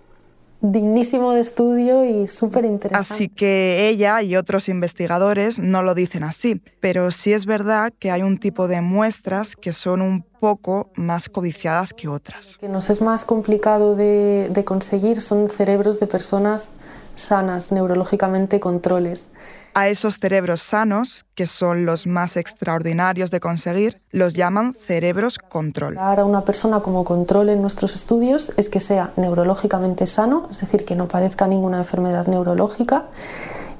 dignísimo 0.61 1.33
de 1.33 1.41
estudio 1.41 2.05
y 2.05 2.29
súper 2.29 2.65
interesante. 2.65 3.15
Así 3.15 3.29
que 3.29 3.89
ella 3.89 4.23
y 4.23 4.37
otros 4.37 4.69
investigadores 4.69 5.59
no 5.59 5.83
lo 5.83 5.95
dicen 5.95 6.25
así, 6.25 6.61
pero 6.81 7.11
sí 7.11 7.33
es 7.33 7.47
verdad 7.47 7.93
que 7.99 8.11
hay 8.11 8.23
un 8.23 8.39
tipo 8.39 8.69
de 8.69 8.81
muestras 8.81 9.57
que 9.57 9.73
son 9.73 10.01
un 10.01 10.23
poco 10.23 10.91
más 10.97 11.29
codiciadas 11.29 11.93
que 11.93 12.09
otras. 12.09 12.55
Lo 12.55 12.59
que 12.61 12.69
nos 12.69 12.91
es 12.91 13.01
más 13.01 13.25
complicado 13.25 13.97
de, 13.97 14.49
de 14.51 14.65
conseguir 14.65 15.21
son 15.21 15.49
cerebros 15.49 16.01
de 16.01 16.07
personas 16.07 16.73
sanas, 17.15 17.73
neurológicamente 17.73 18.61
controles. 18.61 19.31
A 19.79 19.91
esos 19.91 20.19
cerebros 20.19 20.63
sanos, 20.63 21.27
que 21.35 21.47
son 21.47 21.85
los 21.85 22.07
más 22.07 22.39
extraordinarios 22.39 23.31
de 23.31 23.41
conseguir, 23.41 23.99
los 24.11 24.33
llaman 24.33 24.73
cerebros 24.73 25.37
control. 25.37 25.99
Ahora 25.99 26.25
una 26.25 26.47
persona 26.47 26.81
como 26.81 27.05
control 27.05 27.51
en 27.51 27.61
nuestros 27.61 27.93
estudios 27.93 28.55
es 28.57 28.71
que 28.71 28.81
sea 28.81 29.13
neurológicamente 29.17 30.07
sano, 30.07 30.49
es 30.51 30.63
decir, 30.63 30.87
que 30.87 30.97
no 30.97 31.09
padezca 31.09 31.47
ninguna 31.47 31.77
enfermedad 31.77 32.27
neurológica, 32.27 33.09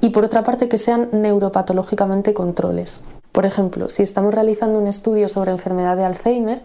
y 0.03 0.11
por 0.11 0.23
otra 0.23 0.43
parte 0.43 0.69
que 0.69 0.77
sean 0.77 1.09
neuropatológicamente 1.13 2.35
controles. 2.35 3.01
Por 3.33 3.47
ejemplo, 3.47 3.89
si 3.89 4.03
estamos 4.03 4.35
realizando 4.35 4.79
un 4.79 4.89
estudio 4.89 5.31
sobre 5.31 5.51
enfermedad 5.51 5.97
de 5.97 6.05
Alzheimer, 6.05 6.63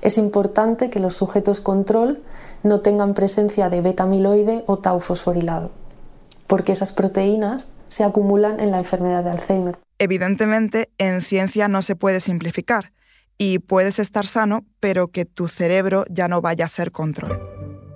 es 0.00 0.18
importante 0.18 0.90
que 0.90 0.98
los 0.98 1.14
sujetos 1.14 1.60
control 1.60 2.20
no 2.64 2.80
tengan 2.80 3.14
presencia 3.14 3.70
de 3.70 3.80
beta-amiloide 3.80 4.64
o 4.66 4.78
tau 4.78 4.98
fosforilado, 4.98 5.70
porque 6.52 6.72
esas 6.72 6.92
proteínas 6.92 7.72
se 7.88 8.04
acumulan 8.04 8.60
en 8.60 8.72
la 8.72 8.76
enfermedad 8.76 9.24
de 9.24 9.30
Alzheimer. 9.30 9.78
Evidentemente, 9.98 10.90
en 10.98 11.22
ciencia 11.22 11.66
no 11.66 11.80
se 11.80 11.96
puede 11.96 12.20
simplificar 12.20 12.92
y 13.38 13.58
puedes 13.58 13.98
estar 13.98 14.26
sano, 14.26 14.66
pero 14.78 15.08
que 15.08 15.24
tu 15.24 15.48
cerebro 15.48 16.04
ya 16.10 16.28
no 16.28 16.42
vaya 16.42 16.66
a 16.66 16.68
ser 16.68 16.92
control. 16.92 17.40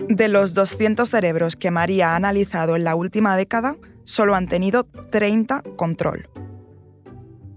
De 0.08 0.28
los 0.28 0.54
200 0.54 1.06
cerebros 1.06 1.54
que 1.54 1.70
María 1.70 2.12
ha 2.12 2.16
analizado 2.16 2.76
en 2.76 2.84
la 2.84 2.94
última 2.94 3.36
década, 3.36 3.76
solo 4.04 4.34
han 4.34 4.48
tenido 4.48 4.84
30 4.84 5.62
control. 5.76 6.30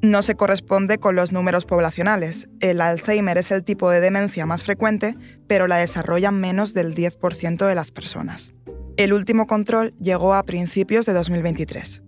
No 0.02 0.22
se 0.22 0.36
corresponde 0.36 0.98
con 0.98 1.16
los 1.16 1.32
números 1.32 1.64
poblacionales. 1.64 2.50
El 2.60 2.82
Alzheimer 2.82 3.38
es 3.38 3.52
el 3.52 3.64
tipo 3.64 3.90
de 3.90 4.02
demencia 4.02 4.46
más 4.46 4.66
frecuente, 4.66 5.16
pero 5.48 5.66
la 5.68 5.78
desarrollan 5.78 6.42
menos 6.42 6.74
del 6.74 6.94
10% 6.94 7.66
de 7.66 7.76
las 7.76 7.92
personas. 7.92 8.52
El 9.00 9.14
último 9.14 9.48
control 9.48 9.94
llegó 10.02 10.34
a 10.34 10.44
principios 10.44 11.06
de 11.06 11.14
2023. 11.14 12.04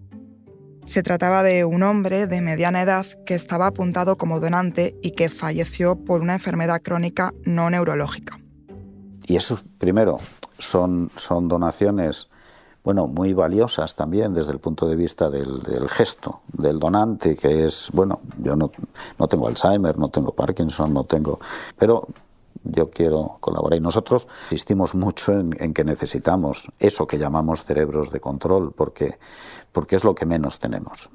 Se 0.84 1.04
trataba 1.04 1.42
de 1.42 1.64
un 1.64 1.84
hombre 1.84 2.28
de 2.28 2.42
mediana 2.42 2.82
edad 2.82 3.06
que 3.26 3.34
estaba 3.34 3.68
apuntado 3.68 4.18
como 4.18 4.42
donante 4.42 4.98
y 5.02 5.12
que 5.12 5.30
falleció 5.30 5.96
por 5.96 6.20
una 6.20 6.34
enfermedad 6.34 6.82
crónica 6.82 7.34
no 7.46 7.70
neurológica. 7.70 8.42
Y 9.26 9.38
eso, 9.38 9.58
primero, 9.78 10.20
son, 10.58 11.10
son 11.16 11.48
donaciones 11.48 12.28
bueno, 12.84 13.08
muy 13.08 13.32
valiosas 13.32 13.96
también 13.96 14.34
desde 14.34 14.52
el 14.52 14.60
punto 14.60 14.86
de 14.90 14.98
vista 14.98 15.30
del, 15.30 15.62
gesto 15.88 16.42
del 16.52 16.78
donante, 16.78 17.38
que 17.38 17.68
es, 17.68 17.90
bueno, 17.94 18.20
yo 18.38 18.58
no, 18.58 18.70
no 19.18 19.28
tengo 19.30 19.48
Alzheimer, 19.48 19.98
no 19.98 20.10
tengo 20.10 20.34
Parkinson, 20.34 20.94
no 20.94 21.06
tengo, 21.06 21.40
pero 21.78 22.06
yo 22.64 22.90
quiero 22.90 23.38
colaborar. 23.40 23.78
Y 23.78 23.82
nosotros 23.82 24.28
insistimos 24.46 24.96
mucho 24.96 25.34
en, 25.34 25.74
que 25.74 25.84
necesitamos 25.84 26.72
eso 26.80 27.08
que 27.08 27.18
llamamos 27.18 27.64
cerebros 27.64 28.12
de 28.12 28.20
control, 28.20 28.74
porque, 28.74 29.18
porque 29.72 29.96
es 29.96 30.04
lo 30.04 30.16
que 30.16 30.26
menos 30.26 30.60
tenemos. 30.60 31.10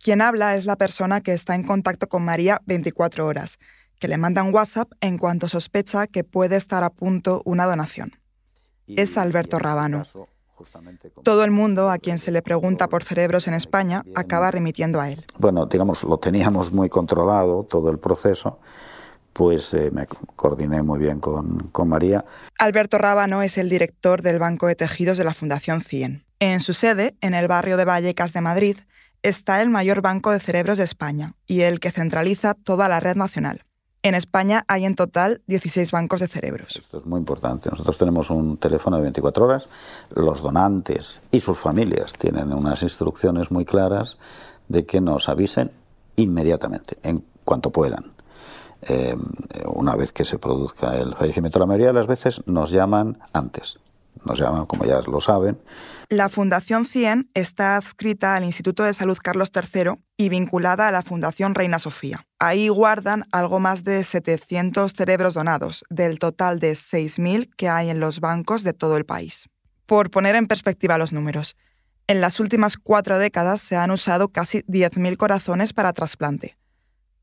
Quien 0.00 0.20
habla 0.20 0.56
es 0.56 0.66
la 0.66 0.76
persona 0.76 1.20
que 1.20 1.32
está 1.32 1.54
en 1.54 1.64
contacto 1.64 2.08
con 2.08 2.24
María 2.24 2.60
24 2.66 3.26
horas, 3.26 3.58
que 3.98 4.08
le 4.08 4.18
manda 4.18 4.42
un 4.42 4.54
WhatsApp 4.54 4.90
en 5.00 5.18
cuanto 5.18 5.48
sospecha 5.48 6.06
que 6.06 6.24
puede 6.24 6.56
estar 6.56 6.84
a 6.84 6.90
punto 6.90 7.42
una 7.44 7.66
donación. 7.66 8.12
es 8.86 9.16
Alberto 9.16 9.56
este 9.56 9.64
Rabano. 9.64 10.02
Todo 11.22 11.44
el 11.44 11.50
mundo 11.50 11.90
a 11.90 11.98
quien 11.98 12.18
se 12.18 12.30
le 12.30 12.42
pregunta 12.42 12.88
por 12.88 13.02
cerebros 13.02 13.48
en 13.48 13.54
España 13.54 14.04
acaba 14.14 14.50
remitiendo 14.50 15.00
a 15.00 15.10
él. 15.10 15.24
Bueno, 15.38 15.66
digamos, 15.66 16.04
lo 16.04 16.18
teníamos 16.18 16.72
muy 16.72 16.88
controlado 16.88 17.64
todo 17.64 17.90
el 17.90 17.98
proceso 17.98 18.60
pues 19.34 19.74
eh, 19.74 19.90
me 19.92 20.06
coordiné 20.36 20.82
muy 20.82 20.98
bien 20.98 21.20
con, 21.20 21.68
con, 21.68 21.88
María. 21.88 22.24
Alberto 22.58 22.96
Rábano 22.96 23.42
es 23.42 23.58
el 23.58 23.68
director 23.68 24.22
del 24.22 24.38
Banco 24.38 24.66
de 24.66 24.76
Tejidos 24.76 25.18
de 25.18 25.24
la 25.24 25.34
Fundación 25.34 25.82
CIEN. 25.82 26.24
En 26.40 26.60
su 26.60 26.72
sede, 26.72 27.16
en 27.20 27.34
el 27.34 27.48
barrio 27.48 27.76
de 27.76 27.84
Vallecas 27.84 28.32
de 28.32 28.40
Madrid, 28.40 28.76
está 29.22 29.60
el 29.60 29.70
mayor 29.70 30.02
banco 30.02 30.30
de 30.30 30.40
cerebros 30.40 30.78
de 30.78 30.84
España 30.84 31.34
y 31.46 31.62
el 31.62 31.80
que 31.80 31.90
centraliza 31.90 32.54
toda 32.54 32.88
la 32.88 33.00
red 33.00 33.16
nacional. 33.16 33.64
En 34.02 34.14
España 34.14 34.64
hay 34.68 34.84
en 34.84 34.96
total 34.96 35.40
16 35.46 35.90
bancos 35.90 36.20
de 36.20 36.28
cerebros. 36.28 36.76
Esto 36.76 36.98
es 36.98 37.06
muy 37.06 37.18
importante. 37.18 37.70
Nosotros 37.70 37.96
tenemos 37.96 38.28
un 38.28 38.58
teléfono 38.58 38.98
de 38.98 39.02
24 39.04 39.46
horas. 39.46 39.68
Los 40.14 40.42
donantes 40.42 41.22
y 41.32 41.40
sus 41.40 41.58
familias 41.58 42.12
tienen 42.12 42.52
unas 42.52 42.82
instrucciones 42.82 43.50
muy 43.50 43.64
claras 43.64 44.18
de 44.68 44.84
que 44.84 45.00
nos 45.00 45.30
avisen 45.30 45.72
inmediatamente, 46.16 46.98
en 47.02 47.24
cuanto 47.44 47.70
puedan. 47.70 48.12
Eh, 48.86 49.16
una 49.66 49.96
vez 49.96 50.12
que 50.12 50.24
se 50.24 50.38
produzca 50.38 50.96
el 50.96 51.14
fallecimiento. 51.14 51.58
La 51.58 51.66
mayoría 51.66 51.88
de 51.88 51.94
las 51.94 52.06
veces 52.06 52.42
nos 52.46 52.70
llaman 52.70 53.18
antes, 53.32 53.78
nos 54.24 54.38
llaman, 54.38 54.66
como 54.66 54.84
ya 54.84 55.00
lo 55.00 55.20
saben. 55.20 55.58
La 56.10 56.28
Fundación 56.28 56.84
100 56.84 57.30
está 57.32 57.76
adscrita 57.76 58.36
al 58.36 58.44
Instituto 58.44 58.82
de 58.82 58.92
Salud 58.92 59.16
Carlos 59.22 59.50
III 59.54 59.92
y 60.18 60.28
vinculada 60.28 60.88
a 60.88 60.90
la 60.90 61.02
Fundación 61.02 61.54
Reina 61.54 61.78
Sofía. 61.78 62.26
Ahí 62.38 62.68
guardan 62.68 63.24
algo 63.32 63.58
más 63.58 63.84
de 63.84 64.04
700 64.04 64.92
cerebros 64.92 65.32
donados, 65.32 65.84
del 65.88 66.18
total 66.18 66.60
de 66.60 66.72
6.000 66.72 67.50
que 67.56 67.70
hay 67.70 67.88
en 67.88 68.00
los 68.00 68.20
bancos 68.20 68.64
de 68.64 68.74
todo 68.74 68.98
el 68.98 69.06
país. 69.06 69.48
Por 69.86 70.10
poner 70.10 70.36
en 70.36 70.46
perspectiva 70.46 70.98
los 70.98 71.12
números, 71.12 71.56
en 72.06 72.20
las 72.20 72.38
últimas 72.38 72.76
cuatro 72.76 73.18
décadas 73.18 73.62
se 73.62 73.76
han 73.76 73.90
usado 73.90 74.28
casi 74.28 74.60
10.000 74.64 75.16
corazones 75.16 75.72
para 75.72 75.94
trasplante 75.94 76.58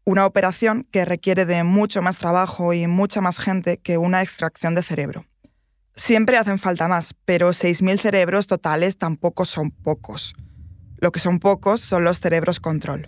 una 0.06 0.26
operación 0.26 0.88
que 0.92 1.06
requiere 1.06 1.46
de 1.46 1.64
mucho 1.64 2.02
más 2.02 2.18
trabajo 2.18 2.74
y 2.74 2.88
mucha 2.88 3.22
más 3.22 3.40
gente 3.40 3.78
que 3.78 3.98
una 3.98 4.22
extracción 4.22 4.76
de 4.76 4.84
cerebro. 4.84 5.26
Siempre 5.96 6.38
hacen 6.38 6.58
falta 6.58 6.88
más, 6.88 7.14
pero 7.26 7.50
6.000 7.50 8.00
cerebros 8.00 8.48
totales 8.48 8.98
tampoco 8.98 9.46
son 9.46 9.72
pocos. 9.72 10.34
Lo 10.98 11.12
que 11.12 11.20
son 11.20 11.40
pocos 11.40 11.82
son 11.82 12.04
los 12.04 12.20
cerebros 12.20 12.60
control. 12.60 13.08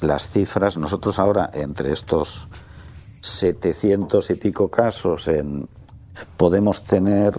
Las 0.00 0.28
cifras, 0.30 0.76
nosotros 0.78 1.18
ahora 1.18 1.50
entre 1.52 1.92
estos 1.92 2.48
700 3.22 4.30
y 4.30 4.34
pico 4.34 4.70
casos 4.70 5.28
en, 5.28 5.68
podemos 6.36 6.84
tener 6.84 7.38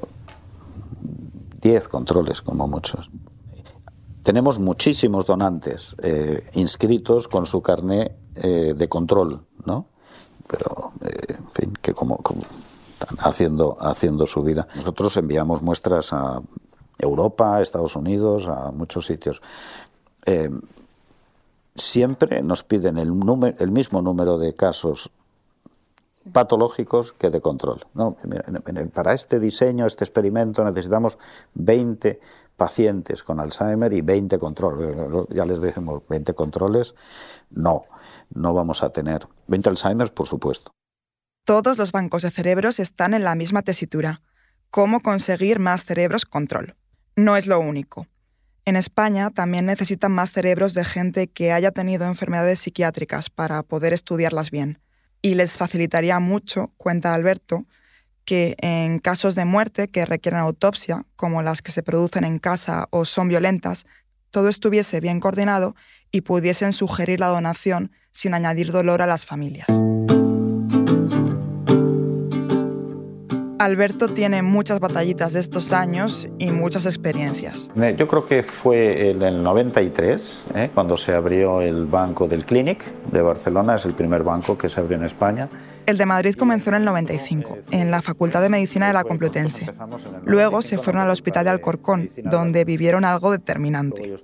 10 1.61 1.87
controles 1.87 2.41
como 2.41 2.67
muchos. 2.67 3.09
Tenemos 4.23 4.57
muchísimos 4.57 5.25
donantes 5.25 5.95
eh, 6.01 6.43
inscritos 6.53 7.27
con 7.27 7.45
su 7.45 7.61
carné 7.61 8.15
eh, 8.35 8.73
de 8.75 8.89
control, 8.89 9.41
¿no? 9.65 9.85
Pero, 10.47 10.93
eh, 11.01 11.35
en 11.37 11.51
fin, 11.53 11.73
que 11.81 11.93
como, 11.93 12.19
están 12.99 13.17
haciendo, 13.19 13.77
haciendo 13.79 14.27
su 14.27 14.43
vida. 14.43 14.67
Nosotros 14.75 15.17
enviamos 15.17 15.61
muestras 15.61 16.13
a 16.13 16.41
Europa, 16.97 17.57
a 17.57 17.61
Estados 17.61 17.95
Unidos, 17.95 18.47
a 18.47 18.71
muchos 18.71 19.05
sitios. 19.05 19.41
siempre 21.75 22.41
nos 22.41 22.63
piden 22.63 22.97
el, 22.97 23.17
número, 23.19 23.55
el 23.59 23.69
mismo 23.69 24.01
número 24.01 24.37
de 24.37 24.55
casos 24.55 25.11
patológicos 26.31 27.13
que 27.13 27.29
de 27.29 27.41
control. 27.41 27.85
¿no? 27.93 28.17
Para 28.93 29.13
este 29.13 29.39
diseño, 29.39 29.85
este 29.85 30.03
experimento, 30.03 30.63
necesitamos 30.63 31.17
20 31.53 32.19
pacientes 32.55 33.23
con 33.23 33.39
Alzheimer 33.39 33.93
y 33.93 34.01
20 34.01 34.39
controles. 34.39 34.95
Ya 35.29 35.45
les 35.45 35.59
decimos 35.61 36.03
20 36.09 36.33
controles. 36.33 36.95
No, 37.49 37.85
no 38.33 38.53
vamos 38.53 38.83
a 38.83 38.91
tener. 38.91 39.27
20 39.47 39.69
Alzheimer, 39.69 40.13
por 40.13 40.27
supuesto. 40.27 40.71
Todos 41.43 41.77
los 41.77 41.91
bancos 41.91 42.23
de 42.23 42.31
cerebros 42.31 42.79
están 42.79 43.13
en 43.13 43.23
la 43.23 43.35
misma 43.35 43.61
tesitura. 43.61 44.21
cómo 44.71 44.99
conseguir 44.99 45.59
más 45.59 45.85
cerebros 45.85 46.25
control. 46.25 46.75
No 47.15 47.37
es 47.37 47.47
lo 47.47 47.61
único. 47.61 48.07
En 48.65 48.75
España 48.75 49.29
también 49.29 49.67
necesitan 49.67 50.11
más 50.11 50.31
cerebros 50.31 50.73
de 50.73 50.83
gente 50.83 51.27
que 51.27 51.53
haya 51.53 51.71
tenido 51.71 52.05
enfermedades 52.05 52.59
psiquiátricas 52.59 53.29
para 53.29 53.63
poder 53.63 53.93
estudiarlas 53.93 54.51
bien. 54.51 54.79
Y 55.21 55.35
les 55.35 55.55
facilitaría 55.55 56.19
mucho, 56.19 56.73
cuenta 56.75 57.13
Alberto, 57.13 57.65
que 58.25 58.55
en 58.59 58.99
casos 58.99 59.35
de 59.35 59.45
muerte 59.45 59.87
que 59.87 60.05
requieren 60.05 60.39
autopsia, 60.39 61.05
como 61.15 61.41
las 61.41 61.61
que 61.61 61.71
se 61.71 61.83
producen 61.83 62.23
en 62.23 62.39
casa 62.39 62.87
o 62.89 63.05
son 63.05 63.27
violentas, 63.27 63.85
todo 64.31 64.49
estuviese 64.49 64.99
bien 64.99 65.19
coordinado 65.19 65.75
y 66.11 66.21
pudiesen 66.21 66.73
sugerir 66.73 67.19
la 67.19 67.27
donación 67.27 67.91
sin 68.11 68.33
añadir 68.33 68.71
dolor 68.71 69.01
a 69.01 69.07
las 69.07 69.25
familias. 69.25 69.67
Alberto 73.57 74.09
tiene 74.09 74.41
muchas 74.41 74.79
batallitas 74.79 75.33
de 75.33 75.39
estos 75.39 75.71
años 75.71 76.27
y 76.37 76.51
muchas 76.51 76.85
experiencias. 76.85 77.69
Eh, 77.75 77.95
yo 77.97 78.07
creo 78.07 78.27
que 78.27 78.43
fue 78.43 79.09
en 79.09 79.21
el 79.21 79.41
93, 79.41 80.47
¿eh? 80.55 80.69
cuando 80.73 80.97
se 80.97 81.13
abrió 81.13 81.61
el 81.61 81.85
banco 81.85 82.27
del 82.27 82.45
Clinic 82.45 82.83
de 83.11 83.21
Barcelona, 83.21 83.75
es 83.75 83.85
el 83.85 83.93
primer 83.93 84.23
banco 84.23 84.57
que 84.57 84.69
se 84.69 84.79
abrió 84.79 84.97
en 84.97 85.05
España. 85.05 85.49
El 85.85 85.97
de 85.97 86.05
Madrid 86.05 86.35
comenzó 86.35 86.69
en 86.69 86.77
el 86.77 86.85
95, 86.85 87.57
en 87.71 87.91
la 87.91 88.01
Facultad 88.01 88.41
de 88.41 88.49
Medicina 88.49 88.87
de 88.87 88.93
la 88.93 89.03
Complutense. 89.03 89.71
Luego 90.23 90.61
se 90.61 90.77
fueron 90.77 91.01
al 91.01 91.09
Hospital 91.09 91.45
de 91.45 91.51
Alcorcón, 91.51 92.09
donde 92.23 92.65
vivieron 92.65 93.05
algo 93.05 93.31
determinante. 93.31 94.15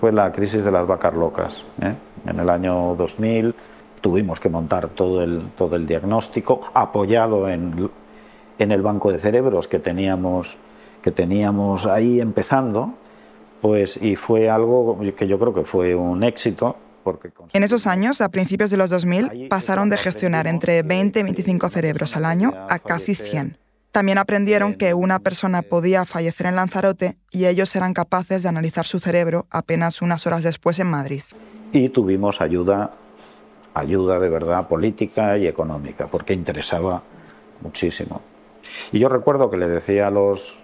Fue 0.00 0.12
la 0.12 0.32
crisis 0.32 0.64
de 0.64 0.70
las 0.70 0.86
vacas 0.86 1.14
locas. 1.14 1.64
¿eh? 1.82 1.94
En 2.26 2.40
el 2.40 2.48
año 2.48 2.94
2000 2.96 3.54
tuvimos 4.00 4.40
que 4.40 4.48
montar 4.48 4.88
todo 4.88 5.22
el, 5.22 5.50
todo 5.56 5.76
el 5.76 5.86
diagnóstico 5.86 6.62
apoyado 6.74 7.48
en 7.48 7.90
en 8.62 8.72
el 8.72 8.82
banco 8.82 9.12
de 9.12 9.18
cerebros 9.18 9.68
que 9.68 9.78
teníamos, 9.78 10.56
que 11.02 11.10
teníamos 11.10 11.86
ahí 11.86 12.20
empezando, 12.20 12.94
pues, 13.60 14.00
y 14.00 14.16
fue 14.16 14.48
algo 14.48 14.98
que 15.16 15.26
yo 15.26 15.38
creo 15.38 15.52
que 15.52 15.64
fue 15.64 15.94
un 15.94 16.22
éxito. 16.22 16.76
En 17.52 17.64
esos 17.64 17.86
años, 17.86 18.20
a 18.20 18.28
principios 18.30 18.70
de 18.70 18.76
los 18.76 18.90
2000, 18.90 19.48
pasaron 19.48 19.90
de 19.90 19.96
gestionar 19.96 20.46
entre 20.46 20.82
20 20.82 21.20
y 21.20 21.22
25 21.22 21.68
cerebros 21.68 22.16
al 22.16 22.24
año 22.24 22.52
a 22.68 22.78
casi 22.78 23.14
100. 23.14 23.58
También 23.92 24.16
aprendieron 24.16 24.74
que 24.74 24.94
una 24.94 25.18
persona 25.18 25.60
podía 25.60 26.06
fallecer 26.06 26.46
en 26.46 26.56
Lanzarote 26.56 27.18
y 27.30 27.44
ellos 27.44 27.76
eran 27.76 27.92
capaces 27.92 28.42
de 28.42 28.48
analizar 28.48 28.86
su 28.86 29.00
cerebro 29.00 29.46
apenas 29.50 30.00
unas 30.00 30.26
horas 30.26 30.42
después 30.42 30.78
en 30.78 30.86
Madrid. 30.86 31.22
Y 31.72 31.90
tuvimos 31.90 32.40
ayuda, 32.40 32.92
ayuda 33.74 34.18
de 34.18 34.30
verdad 34.30 34.66
política 34.66 35.36
y 35.36 35.46
económica, 35.46 36.06
porque 36.06 36.32
interesaba 36.32 37.02
muchísimo. 37.60 38.22
Y 38.92 38.98
yo 38.98 39.10
recuerdo 39.10 39.50
que 39.50 39.58
le 39.58 39.68
decía 39.68 40.06
a 40.06 40.10
los 40.10 40.61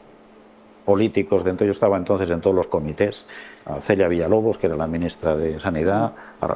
políticos, 0.89 1.45
dentro 1.45 1.67
yo 1.67 1.73
estaba 1.73 1.99
entonces 1.99 2.31
en 2.31 2.41
todos 2.41 2.57
los 2.57 2.67
comités, 2.69 3.27
a 3.67 3.79
Celia 3.83 4.09
Villalobos, 4.09 4.57
que 4.57 4.69
era 4.69 4.77
la 4.77 4.87
ministra 4.87 5.37
de 5.37 5.61
Sanidad, 5.61 6.13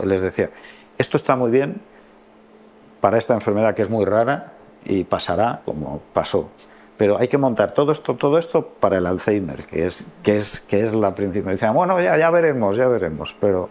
les 0.06 0.22
decía, 0.22 0.48
esto 0.96 1.18
está 1.18 1.36
muy 1.36 1.50
bien 1.50 1.82
para 3.02 3.18
esta 3.18 3.34
enfermedad 3.34 3.74
que 3.74 3.82
es 3.82 3.90
muy 3.90 4.06
rara 4.06 4.54
y 4.86 5.04
pasará 5.04 5.60
como 5.66 6.00
pasó. 6.14 6.48
Pero 6.96 7.18
hay 7.18 7.28
que 7.28 7.36
montar 7.36 7.74
todo 7.74 7.92
esto, 7.92 8.16
todo 8.16 8.38
esto 8.38 8.66
para 8.80 8.96
el 8.96 9.04
Alzheimer, 9.04 9.66
que 9.66 9.86
es, 9.86 10.02
que 10.22 10.38
es, 10.38 10.62
que 10.62 10.80
es 10.80 10.94
la 10.94 11.14
principal. 11.14 11.52
Decían, 11.52 11.74
bueno, 11.74 12.00
ya, 12.00 12.16
ya 12.16 12.30
veremos, 12.30 12.74
ya 12.74 12.88
veremos. 12.88 13.36
Pero... 13.38 13.68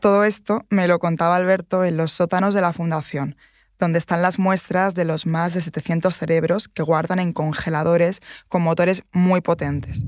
Todo 0.00 0.24
esto 0.24 0.64
me 0.68 0.88
lo 0.88 0.98
contaba 0.98 1.36
Alberto 1.36 1.84
en 1.84 1.96
los 1.96 2.10
sótanos 2.10 2.54
de 2.54 2.60
la 2.60 2.72
Fundación, 2.72 3.36
donde 3.82 3.98
están 3.98 4.22
las 4.22 4.38
muestras 4.38 4.94
de 4.94 5.04
los 5.04 5.26
más 5.26 5.54
de 5.54 5.60
700 5.60 6.16
cerebros 6.16 6.68
que 6.68 6.84
guardan 6.84 7.18
en 7.18 7.32
congeladores 7.32 8.20
con 8.48 8.62
motores 8.62 9.02
muy 9.12 9.40
potentes. 9.40 10.04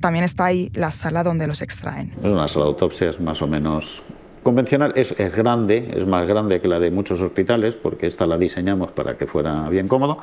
También 0.00 0.22
está 0.22 0.44
ahí 0.44 0.70
la 0.74 0.90
sala 0.90 1.24
donde 1.24 1.46
los 1.46 1.62
extraen. 1.62 2.12
Una 2.22 2.46
sala 2.46 2.66
de 2.66 2.70
autopsia 2.72 3.08
es 3.08 3.20
más 3.20 3.40
o 3.40 3.46
menos 3.46 4.02
convencional, 4.42 4.92
es, 4.96 5.16
grande, 5.34 5.94
es 5.96 6.06
más 6.06 6.28
grande 6.28 6.60
que 6.60 6.68
la 6.68 6.78
de 6.78 6.90
muchos 6.90 7.22
hospitales, 7.22 7.74
porque 7.74 8.06
esta 8.06 8.26
la 8.26 8.36
diseñamos 8.36 8.92
para 8.92 9.16
que 9.16 9.26
fuera 9.26 9.66
bien 9.70 9.88
cómodo. 9.88 10.18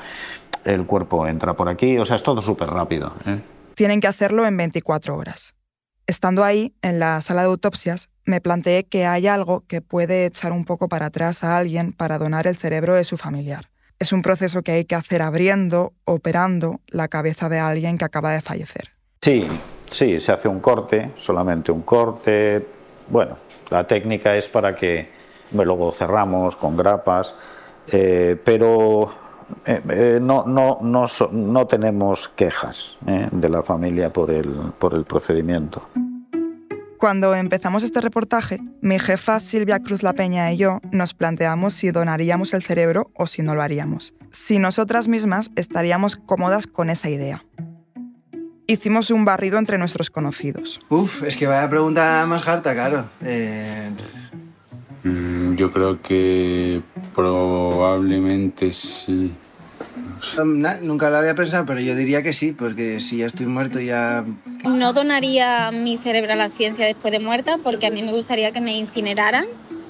El 0.64 0.86
cuerpo 0.86 1.28
entra 1.28 1.56
por 1.56 1.68
aquí, 1.68 1.98
o 1.98 2.06
sea, 2.06 2.16
es 2.16 2.24
todo 2.24 2.44
súper 2.44 2.70
rápido. 2.70 3.12
¿eh? 3.26 3.42
Tienen 3.74 4.00
que 4.00 4.08
hacerlo 4.08 4.46
en 4.46 4.56
24 4.56 5.18
horas. 5.18 5.56
Estando 6.08 6.44
ahí, 6.44 6.76
en 6.84 7.00
la 7.00 7.20
sala 7.22 7.42
de 7.42 7.48
autopsias, 7.48 8.10
me 8.26 8.40
planteé 8.40 8.84
que 8.86 9.08
hay 9.08 9.26
algo 9.26 9.64
que 9.68 9.82
puede 9.82 10.26
echar 10.26 10.52
un 10.52 10.64
poco 10.64 10.88
para 10.88 11.08
atrás 11.08 11.44
a 11.44 11.58
alguien 11.58 11.94
para 11.94 12.20
donar 12.20 12.46
el 12.46 12.56
cerebro 12.56 12.94
de 12.94 13.04
su 13.04 13.18
familiar. 13.18 13.70
Es 13.98 14.14
un 14.14 14.22
proceso 14.22 14.62
que 14.62 14.74
hay 14.74 14.86
que 14.86 14.94
hacer 14.94 15.24
abriendo, 15.24 15.94
operando 16.04 16.82
la 16.88 17.08
cabeza 17.08 17.50
de 17.50 17.58
alguien 17.58 17.98
que 17.98 18.06
acaba 18.06 18.34
de 18.34 18.42
fallecer. 18.42 18.92
Sí, 19.22 19.48
sí, 19.88 20.20
se 20.20 20.32
hace 20.32 20.48
un 20.48 20.60
corte, 20.60 21.12
solamente 21.16 21.72
un 21.72 21.82
corte. 21.82 22.68
Bueno, 23.08 23.38
la 23.72 23.88
técnica 23.88 24.36
es 24.36 24.48
para 24.48 24.76
que 24.76 25.10
luego 25.52 25.92
cerramos 25.92 26.56
con 26.56 26.78
grapas, 26.78 27.34
eh, 27.88 28.40
pero 28.44 29.10
eh, 29.66 29.82
eh, 29.90 30.20
no, 30.22 30.46
no, 30.46 30.80
no, 30.82 31.06
no, 31.32 31.68
tenemos 31.68 32.30
quejas 32.30 32.98
de 33.06 33.50
la 33.50 33.64
familia 33.64 34.12
por 34.12 34.32
el, 34.32 34.50
por 34.80 34.94
el 34.94 35.04
procedimiento. 35.04 35.88
Cuando 36.98 37.36
empezamos 37.36 37.84
este 37.84 38.02
reportaje, 38.02 38.60
mi 38.82 38.98
jefa 39.00 39.40
Silvia 39.40 39.80
Cruz 39.80 40.02
La 40.02 40.14
Peña 40.14 40.52
y 40.52 40.58
yo 40.58 40.80
nos 40.92 41.14
planteamos 41.14 41.74
si 41.74 41.92
donaríamos 41.92 42.54
el 42.54 42.64
cerebro 42.64 43.12
o 43.14 43.28
si 43.28 43.44
no 43.44 43.54
lo 43.54 43.62
haríamos. 43.62 44.14
Si 44.32 44.60
nosotras 44.60 45.08
mismas 45.08 45.52
estaríamos 45.56 46.16
cómodas 46.16 46.68
con 46.68 46.90
esa 46.90 47.10
idea. 47.10 47.46
Hicimos 48.68 49.12
un 49.12 49.26
barrido 49.26 49.60
entre 49.60 49.78
nuestros 49.78 50.10
conocidos. 50.10 50.80
Uf, 50.90 51.22
es 51.24 51.38
que 51.38 51.46
vaya 51.46 51.70
pregunta 51.70 52.26
más 52.26 52.48
harta, 52.48 52.74
claro. 52.74 53.06
Mm, 55.06 55.56
yo 55.56 55.72
creo 55.72 56.02
que 56.02 56.82
probablemente 57.14 58.74
sí. 58.74 59.32
nunca 60.82 61.12
lo 61.12 61.18
había 61.18 61.36
pensado, 61.36 61.64
pero 61.68 61.80
yo 61.80 61.96
diría 61.96 62.24
que 62.24 62.34
sí, 62.34 62.54
porque 62.54 63.00
si 63.00 63.18
ya 63.18 63.28
estoy 63.28 63.46
muerto 63.46 63.80
ya... 63.80 64.26
No 64.64 64.94
donaría 64.94 65.70
mi 65.70 66.00
cerebro 66.00 66.34
a 66.34 66.36
la 66.36 66.50
ciencia 66.50 66.88
después 66.88 67.12
de 67.12 67.20
muerta, 67.20 67.60
porque 67.64 67.86
a 67.86 67.92
mí 67.92 68.02
me 68.02 68.12
gustaría 68.14 68.52
que 68.52 68.62
me 68.62 68.80
incineraran. 68.80 69.46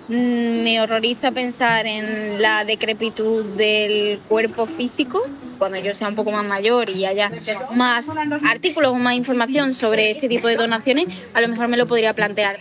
Mm, 0.09 0.63
me 0.63 0.81
horroriza 0.81 1.31
pensar 1.31 1.87
en 1.87 2.41
la 2.41 2.65
decrepitud 2.65 3.45
del 3.55 4.19
cuerpo 4.27 4.65
físico. 4.65 5.21
Cuando 5.57 5.77
yo 5.77 5.93
sea 5.93 6.09
un 6.09 6.15
poco 6.15 6.31
más 6.31 6.45
mayor 6.45 6.89
y 6.89 7.05
haya 7.05 7.31
más 7.73 8.09
artículos 8.45 8.91
o 8.91 8.95
más 8.95 9.15
información 9.15 9.73
sobre 9.73 10.11
este 10.11 10.27
tipo 10.27 10.49
de 10.49 10.57
donaciones, 10.57 11.25
a 11.33 11.39
lo 11.39 11.47
mejor 11.47 11.69
me 11.69 11.77
lo 11.77 11.87
podría 11.87 12.13
plantear. 12.13 12.59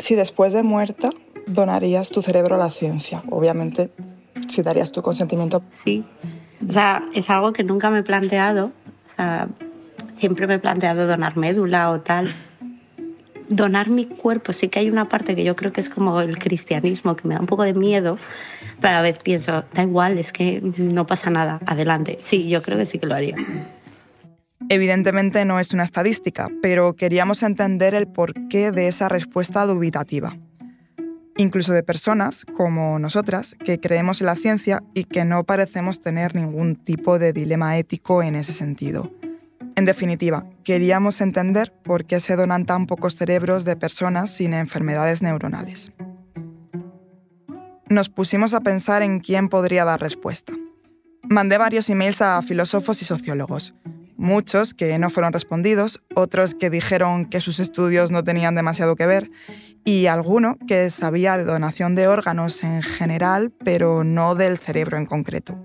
Si 0.00 0.16
después 0.16 0.52
de 0.52 0.64
muerta 0.64 1.10
donarías 1.52 2.10
tu 2.10 2.22
cerebro 2.22 2.56
a 2.56 2.58
la 2.58 2.70
ciencia, 2.70 3.22
obviamente 3.30 3.90
si 4.48 4.62
darías 4.62 4.92
tu 4.92 5.02
consentimiento. 5.02 5.62
Sí, 5.70 6.04
o 6.68 6.72
sea, 6.72 7.02
es 7.14 7.30
algo 7.30 7.52
que 7.52 7.64
nunca 7.64 7.90
me 7.90 8.00
he 8.00 8.02
planteado. 8.02 8.66
O 8.66 9.08
sea, 9.08 9.48
siempre 10.14 10.46
me 10.46 10.54
he 10.54 10.58
planteado 10.58 11.06
donar 11.06 11.36
médula 11.36 11.90
o 11.90 12.00
tal. 12.00 12.34
Donar 13.48 13.90
mi 13.90 14.06
cuerpo, 14.06 14.52
sí 14.52 14.68
que 14.68 14.78
hay 14.78 14.90
una 14.90 15.08
parte 15.08 15.34
que 15.34 15.42
yo 15.42 15.56
creo 15.56 15.72
que 15.72 15.80
es 15.80 15.88
como 15.88 16.20
el 16.20 16.38
cristianismo, 16.38 17.16
que 17.16 17.26
me 17.26 17.34
da 17.34 17.40
un 17.40 17.46
poco 17.46 17.64
de 17.64 17.74
miedo, 17.74 18.16
pero 18.80 18.94
a 18.94 18.96
la 18.98 19.02
vez 19.02 19.18
pienso, 19.18 19.64
da 19.74 19.82
igual, 19.82 20.18
es 20.18 20.30
que 20.30 20.60
no 20.76 21.04
pasa 21.06 21.30
nada, 21.30 21.58
adelante. 21.66 22.16
Sí, 22.20 22.48
yo 22.48 22.62
creo 22.62 22.78
que 22.78 22.86
sí 22.86 23.00
que 23.00 23.06
lo 23.06 23.14
haría. 23.16 23.34
Evidentemente 24.68 25.44
no 25.44 25.58
es 25.58 25.72
una 25.72 25.82
estadística, 25.82 26.48
pero 26.62 26.94
queríamos 26.94 27.42
entender 27.42 27.96
el 27.96 28.06
porqué 28.06 28.70
de 28.70 28.86
esa 28.86 29.08
respuesta 29.08 29.66
dubitativa 29.66 30.36
incluso 31.40 31.72
de 31.72 31.82
personas 31.82 32.44
como 32.44 32.98
nosotras 32.98 33.56
que 33.64 33.80
creemos 33.80 34.20
en 34.20 34.26
la 34.26 34.36
ciencia 34.36 34.82
y 34.94 35.04
que 35.04 35.24
no 35.24 35.44
parecemos 35.44 36.02
tener 36.02 36.34
ningún 36.34 36.76
tipo 36.76 37.18
de 37.18 37.32
dilema 37.32 37.78
ético 37.78 38.22
en 38.22 38.36
ese 38.36 38.52
sentido. 38.52 39.10
En 39.74 39.86
definitiva, 39.86 40.44
queríamos 40.64 41.20
entender 41.22 41.72
por 41.82 42.04
qué 42.04 42.20
se 42.20 42.36
donan 42.36 42.66
tan 42.66 42.86
pocos 42.86 43.16
cerebros 43.16 43.64
de 43.64 43.76
personas 43.76 44.30
sin 44.30 44.52
enfermedades 44.52 45.22
neuronales. 45.22 45.92
Nos 47.88 48.10
pusimos 48.10 48.52
a 48.52 48.60
pensar 48.60 49.02
en 49.02 49.20
quién 49.20 49.48
podría 49.48 49.84
dar 49.84 50.00
respuesta. 50.00 50.52
Mandé 51.22 51.56
varios 51.56 51.88
emails 51.88 52.20
a 52.20 52.42
filósofos 52.42 53.00
y 53.00 53.04
sociólogos, 53.04 53.74
muchos 54.20 54.74
que 54.74 54.96
no 54.98 55.10
fueron 55.10 55.32
respondidos, 55.32 56.00
otros 56.14 56.54
que 56.54 56.70
dijeron 56.70 57.24
que 57.24 57.40
sus 57.40 57.58
estudios 57.58 58.10
no 58.10 58.22
tenían 58.22 58.54
demasiado 58.54 58.94
que 58.94 59.06
ver 59.06 59.30
y 59.84 60.06
alguno 60.06 60.58
que 60.68 60.90
sabía 60.90 61.38
de 61.38 61.44
donación 61.44 61.94
de 61.94 62.06
órganos 62.06 62.62
en 62.62 62.82
general, 62.82 63.50
pero 63.64 64.04
no 64.04 64.34
del 64.34 64.58
cerebro 64.58 64.98
en 64.98 65.06
concreto. 65.06 65.58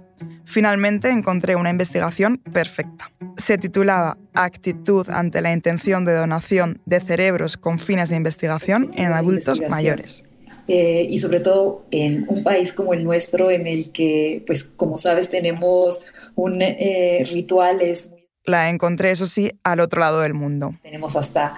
Finalmente 0.45 1.09
encontré 1.09 1.55
una 1.55 1.69
investigación 1.69 2.37
perfecta. 2.37 3.11
Se 3.35 3.57
titulaba 3.57 4.17
Actitud 4.33 5.09
ante 5.09 5.41
la 5.41 5.51
intención 5.51 6.05
de 6.05 6.13
donación 6.13 6.81
de 6.85 7.01
cerebros 7.01 7.57
con 7.57 7.77
fines 7.77 8.09
de 8.09 8.15
investigación 8.15 8.91
en 8.95 9.11
adultos 9.11 9.61
mayores. 9.69 10.23
eh, 10.67 11.05
y 11.09 11.17
sobre 11.19 11.41
todo 11.41 11.85
en 11.91 12.25
un 12.27 12.41
país 12.41 12.73
como 12.73 12.93
el 12.93 13.03
nuestro 13.03 13.51
en 13.51 13.67
el 13.67 13.91
que, 13.91 14.43
pues 14.47 14.63
como 14.63 14.97
sabes, 14.97 15.29
tenemos 15.29 16.01
un 16.35 16.61
eh, 16.61 17.27
rituales. 17.31 18.11
La 18.45 18.69
encontré, 18.69 19.11
eso 19.11 19.27
sí, 19.27 19.51
al 19.63 19.79
otro 19.79 19.99
lado 19.99 20.21
del 20.21 20.33
mundo. 20.33 20.75
Tenemos 20.81 21.15
hasta 21.15 21.55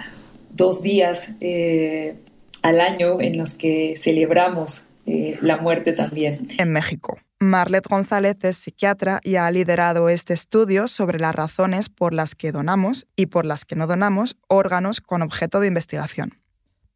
dos 0.52 0.82
días 0.82 1.30
eh, 1.42 2.16
al 2.62 2.82
año 2.82 3.22
en 3.22 3.38
los 3.38 3.54
que 3.54 3.96
celebramos 3.98 4.86
eh, 5.06 5.38
la 5.42 5.58
muerte 5.58 5.94
también. 5.94 6.48
En 6.58 6.72
México. 6.72 7.18
Marlet 7.40 7.88
González 7.88 8.38
es 8.42 8.58
psiquiatra 8.58 9.20
y 9.24 9.36
ha 9.36 9.50
liderado 9.52 10.10
este 10.10 10.34
estudio 10.34 10.88
sobre 10.88 11.20
las 11.20 11.36
razones 11.36 11.88
por 11.88 12.14
las 12.14 12.34
que 12.34 12.52
donamos 12.52 13.06
y 13.16 13.28
por 13.28 13.46
las 13.46 13.64
que 13.64 13.76
no 13.76 13.86
donamos 13.86 14.38
órganos 14.48 15.02
con 15.02 15.22
objeto 15.22 15.60
de 15.60 15.68
investigación. 15.68 16.34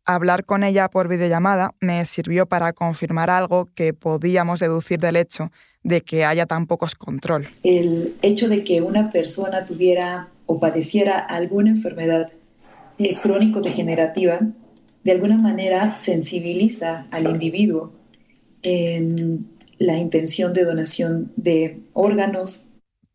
Hablar 0.05 0.45
con 0.45 0.63
ella 0.63 0.89
por 0.89 1.07
videollamada 1.07 1.75
me 1.79 2.03
sirvió 2.05 2.47
para 2.47 2.73
confirmar 2.73 3.29
algo 3.29 3.69
que 3.75 3.93
podíamos 3.93 4.59
deducir 4.59 4.99
del 4.99 5.15
hecho 5.15 5.51
de 5.83 6.01
que 6.01 6.25
haya 6.25 6.45
tan 6.45 6.67
pocos 6.67 6.95
control. 6.95 7.47
El 7.63 8.15
hecho 8.21 8.49
de 8.49 8.63
que 8.63 8.81
una 8.81 9.09
persona 9.09 9.65
tuviera 9.65 10.29
o 10.45 10.59
padeciera 10.59 11.19
alguna 11.19 11.69
enfermedad 11.69 12.31
eh, 12.97 13.15
crónico-degenerativa, 13.21 14.39
de 15.03 15.11
alguna 15.11 15.37
manera 15.37 15.97
sensibiliza 15.97 17.07
al 17.11 17.27
individuo 17.27 17.93
en 18.61 19.47
la 19.79 19.97
intención 19.97 20.53
de 20.53 20.65
donación 20.65 21.31
de 21.35 21.79
órganos. 21.93 22.67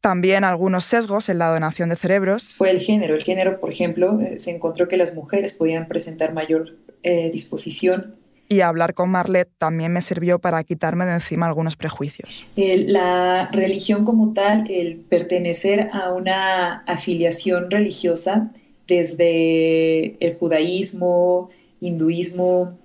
También 0.07 0.45
algunos 0.45 0.85
sesgos 0.85 1.29
en 1.29 1.39
la 1.39 1.49
donación 1.49 1.89
de 1.89 1.97
cerebros. 1.97 2.55
Fue 2.57 2.71
el 2.71 2.79
género. 2.79 3.17
El 3.17 3.25
género, 3.25 3.59
por 3.59 3.71
ejemplo, 3.71 4.21
eh, 4.21 4.39
se 4.39 4.53
encontró 4.53 4.87
que 4.87 4.97
las 4.97 5.17
mujeres 5.17 5.53
podían 5.53 5.89
presentar 5.89 6.33
mayor 6.33 6.77
eh, 7.03 7.29
disposición 7.33 8.15
y 8.49 8.61
hablar 8.61 8.95
con 8.95 9.11
Marlet 9.11 9.49
también 9.59 9.93
me 9.93 10.03
sirvió 10.03 10.39
para 10.39 10.63
quitarme 10.63 11.05
de 11.07 11.15
encima 11.15 11.47
algunos 11.47 11.75
prejuicios. 11.75 12.47
la 12.55 13.51
religión 13.53 14.05
como 14.05 14.33
tal, 14.33 14.71
el 14.71 14.99
pertenecer 14.99 15.91
a 15.93 16.13
una 16.13 16.85
afiliación 16.87 17.69
religiosa 17.69 18.53
desde 18.87 20.15
el 20.25 20.37
judaísmo, 20.37 21.51
hinduismo, 21.81 22.79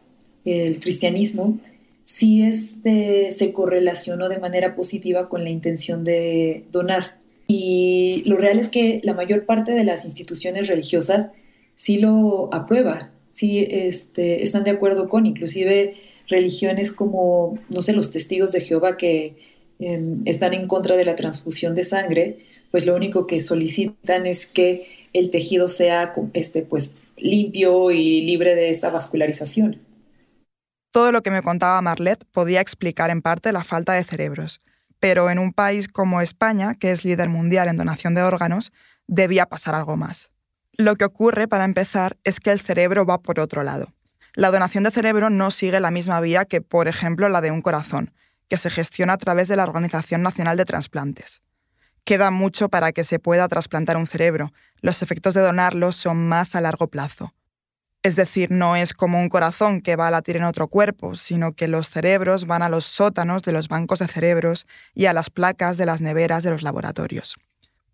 el 0.43 0.79
cristianismo, 0.79 1.59
sí 2.03 2.43
este, 2.43 3.31
se 3.31 3.53
correlacionó 3.53 4.29
de 4.29 4.39
manera 4.39 4.75
positiva 4.75 5.29
con 5.29 5.43
la 5.43 5.49
intención 5.49 6.03
de 6.03 6.65
donar. 6.71 7.17
Y 7.47 8.23
lo 8.25 8.37
real 8.37 8.59
es 8.59 8.69
que 8.69 9.01
la 9.03 9.13
mayor 9.13 9.45
parte 9.45 9.71
de 9.71 9.83
las 9.83 10.05
instituciones 10.05 10.67
religiosas 10.67 11.29
sí 11.75 11.99
lo 11.99 12.53
aprueba, 12.53 13.11
sí 13.31 13.65
este, 13.69 14.43
están 14.43 14.63
de 14.63 14.71
acuerdo 14.71 15.09
con, 15.09 15.25
inclusive 15.25 15.95
religiones 16.27 16.91
como, 16.91 17.59
no 17.69 17.81
sé, 17.81 17.93
los 17.93 18.11
testigos 18.11 18.51
de 18.51 18.61
Jehová 18.61 18.97
que 18.97 19.35
em, 19.79 20.21
están 20.25 20.53
en 20.53 20.67
contra 20.67 20.95
de 20.95 21.05
la 21.05 21.15
transfusión 21.15 21.75
de 21.75 21.83
sangre, 21.83 22.37
pues 22.71 22.85
lo 22.85 22.95
único 22.95 23.27
que 23.27 23.41
solicitan 23.41 24.25
es 24.25 24.45
que 24.45 24.87
el 25.13 25.29
tejido 25.29 25.67
sea 25.67 26.13
este, 26.33 26.61
pues, 26.61 26.99
limpio 27.17 27.91
y 27.91 28.21
libre 28.21 28.55
de 28.55 28.69
esta 28.69 28.89
vascularización. 28.91 29.77
Todo 30.91 31.13
lo 31.13 31.23
que 31.23 31.31
me 31.31 31.41
contaba 31.41 31.81
Marlet 31.81 32.25
podía 32.31 32.59
explicar 32.59 33.09
en 33.09 33.21
parte 33.21 33.53
la 33.53 33.63
falta 33.63 33.93
de 33.93 34.03
cerebros, 34.03 34.61
pero 34.99 35.29
en 35.29 35.39
un 35.39 35.53
país 35.53 35.87
como 35.87 36.21
España, 36.21 36.75
que 36.75 36.91
es 36.91 37.05
líder 37.05 37.29
mundial 37.29 37.69
en 37.69 37.77
donación 37.77 38.13
de 38.13 38.23
órganos, 38.23 38.73
debía 39.07 39.45
pasar 39.45 39.73
algo 39.73 39.95
más. 39.95 40.31
Lo 40.73 40.97
que 40.97 41.05
ocurre, 41.05 41.47
para 41.47 41.63
empezar, 41.63 42.17
es 42.25 42.39
que 42.39 42.51
el 42.51 42.59
cerebro 42.59 43.05
va 43.05 43.21
por 43.21 43.39
otro 43.39 43.63
lado. 43.63 43.93
La 44.33 44.51
donación 44.51 44.83
de 44.83 44.91
cerebro 44.91 45.29
no 45.29 45.49
sigue 45.51 45.79
la 45.79 45.91
misma 45.91 46.19
vía 46.19 46.45
que, 46.45 46.61
por 46.61 46.87
ejemplo, 46.87 47.29
la 47.29 47.41
de 47.41 47.51
un 47.51 47.61
corazón, 47.61 48.13
que 48.49 48.57
se 48.57 48.69
gestiona 48.69 49.13
a 49.13 49.17
través 49.17 49.47
de 49.47 49.55
la 49.55 49.63
Organización 49.63 50.21
Nacional 50.21 50.57
de 50.57 50.65
Transplantes. 50.65 51.41
Queda 52.03 52.31
mucho 52.31 52.67
para 52.67 52.91
que 52.91 53.03
se 53.03 53.19
pueda 53.19 53.47
trasplantar 53.47 53.95
un 53.95 54.07
cerebro. 54.07 54.51
Los 54.81 55.01
efectos 55.01 55.33
de 55.33 55.41
donarlo 55.41 55.91
son 55.91 56.27
más 56.27 56.55
a 56.55 56.61
largo 56.61 56.87
plazo. 56.87 57.33
Es 58.03 58.15
decir, 58.15 58.49
no 58.49 58.75
es 58.75 58.93
como 58.93 59.19
un 59.19 59.29
corazón 59.29 59.81
que 59.81 59.95
va 59.95 60.07
a 60.07 60.11
latir 60.11 60.37
en 60.37 60.43
otro 60.43 60.67
cuerpo, 60.67 61.13
sino 61.15 61.53
que 61.53 61.67
los 61.67 61.89
cerebros 61.89 62.47
van 62.47 62.63
a 62.63 62.69
los 62.69 62.85
sótanos 62.85 63.43
de 63.43 63.51
los 63.51 63.67
bancos 63.67 63.99
de 63.99 64.07
cerebros 64.07 64.65
y 64.95 65.05
a 65.05 65.13
las 65.13 65.29
placas 65.29 65.77
de 65.77 65.85
las 65.85 66.01
neveras 66.01 66.43
de 66.43 66.49
los 66.49 66.63
laboratorios. 66.63 67.35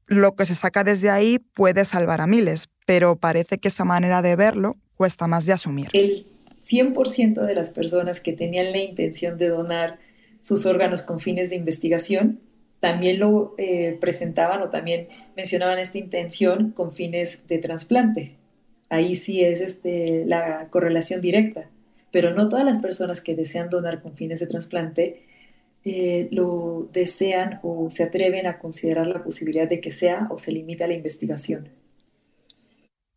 Lo 0.05 0.35
que 0.35 0.45
se 0.45 0.55
saca 0.55 0.85
desde 0.85 1.09
ahí 1.09 1.39
puede 1.39 1.83
salvar 1.83 2.21
a 2.21 2.27
miles, 2.27 2.69
pero 2.85 3.17
parece 3.17 3.57
que 3.57 3.67
esa 3.67 3.83
manera 3.83 4.21
de 4.21 4.37
verlo 4.37 4.77
cuesta 4.95 5.27
más 5.27 5.45
de 5.45 5.51
asumir. 5.51 5.89
El 5.91 6.25
100% 6.63 7.41
de 7.45 7.53
las 7.53 7.73
personas 7.73 8.21
que 8.21 8.31
tenían 8.31 8.71
la 8.71 8.77
intención 8.77 9.37
de 9.37 9.49
donar 9.49 9.99
sus 10.41 10.65
órganos 10.65 11.01
con 11.01 11.19
fines 11.19 11.49
de 11.49 11.57
investigación 11.57 12.39
también 12.79 13.19
lo 13.19 13.55
eh, 13.57 13.97
presentaban 13.99 14.61
o 14.61 14.69
también 14.69 15.07
mencionaban 15.35 15.79
esta 15.79 15.97
intención 15.97 16.71
con 16.71 16.93
fines 16.93 17.47
de 17.47 17.57
trasplante. 17.57 18.37
Ahí 18.89 19.15
sí 19.15 19.43
es 19.43 19.61
este, 19.61 20.23
la 20.25 20.69
correlación 20.69 21.21
directa, 21.21 21.69
pero 22.11 22.33
no 22.33 22.49
todas 22.49 22.65
las 22.65 22.77
personas 22.79 23.21
que 23.21 23.35
desean 23.35 23.69
donar 23.69 24.01
con 24.01 24.15
fines 24.15 24.39
de 24.39 24.47
trasplante 24.47 25.23
eh, 25.83 26.27
lo 26.31 26.89
desean 26.91 27.59
o 27.63 27.89
se 27.89 28.03
atreven 28.03 28.45
a 28.45 28.59
considerar 28.59 29.07
la 29.07 29.23
posibilidad 29.23 29.69
de 29.69 29.79
que 29.79 29.91
sea 29.91 30.27
o 30.29 30.37
se 30.37 30.51
limite 30.51 30.83
a 30.83 30.87
la 30.87 30.93
investigación. 30.93 31.69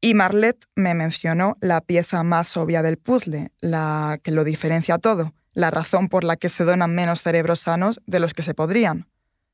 Y 0.01 0.15
Marlet 0.15 0.57
me 0.77 0.95
mencionó 0.95 1.57
la 1.61 1.81
pieza 1.81 2.23
más 2.23 2.57
obvia 2.57 2.83
del 2.83 2.97
puzzle, 2.97 3.51
la 3.61 4.19
que 4.23 4.31
lo 4.31 4.45
diferencia 4.45 4.99
todo, 4.99 5.35
la 5.53 5.71
razón 5.71 6.09
por 6.09 6.25
la 6.25 6.37
que 6.37 6.49
se 6.49 6.65
donan 6.65 6.95
menos 6.95 7.23
cerebros 7.23 7.61
sanos 7.61 8.01
de 8.07 8.21
los 8.21 8.35
que 8.35 8.43
se 8.43 8.55
podrían. 8.55 9.09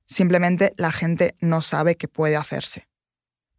Simplemente 0.07 0.73
la 0.77 0.93
gente 0.93 1.35
no 1.41 1.63
sabe 1.63 1.97
qué 1.97 2.07
puede 2.07 2.37
hacerse. 2.37 2.87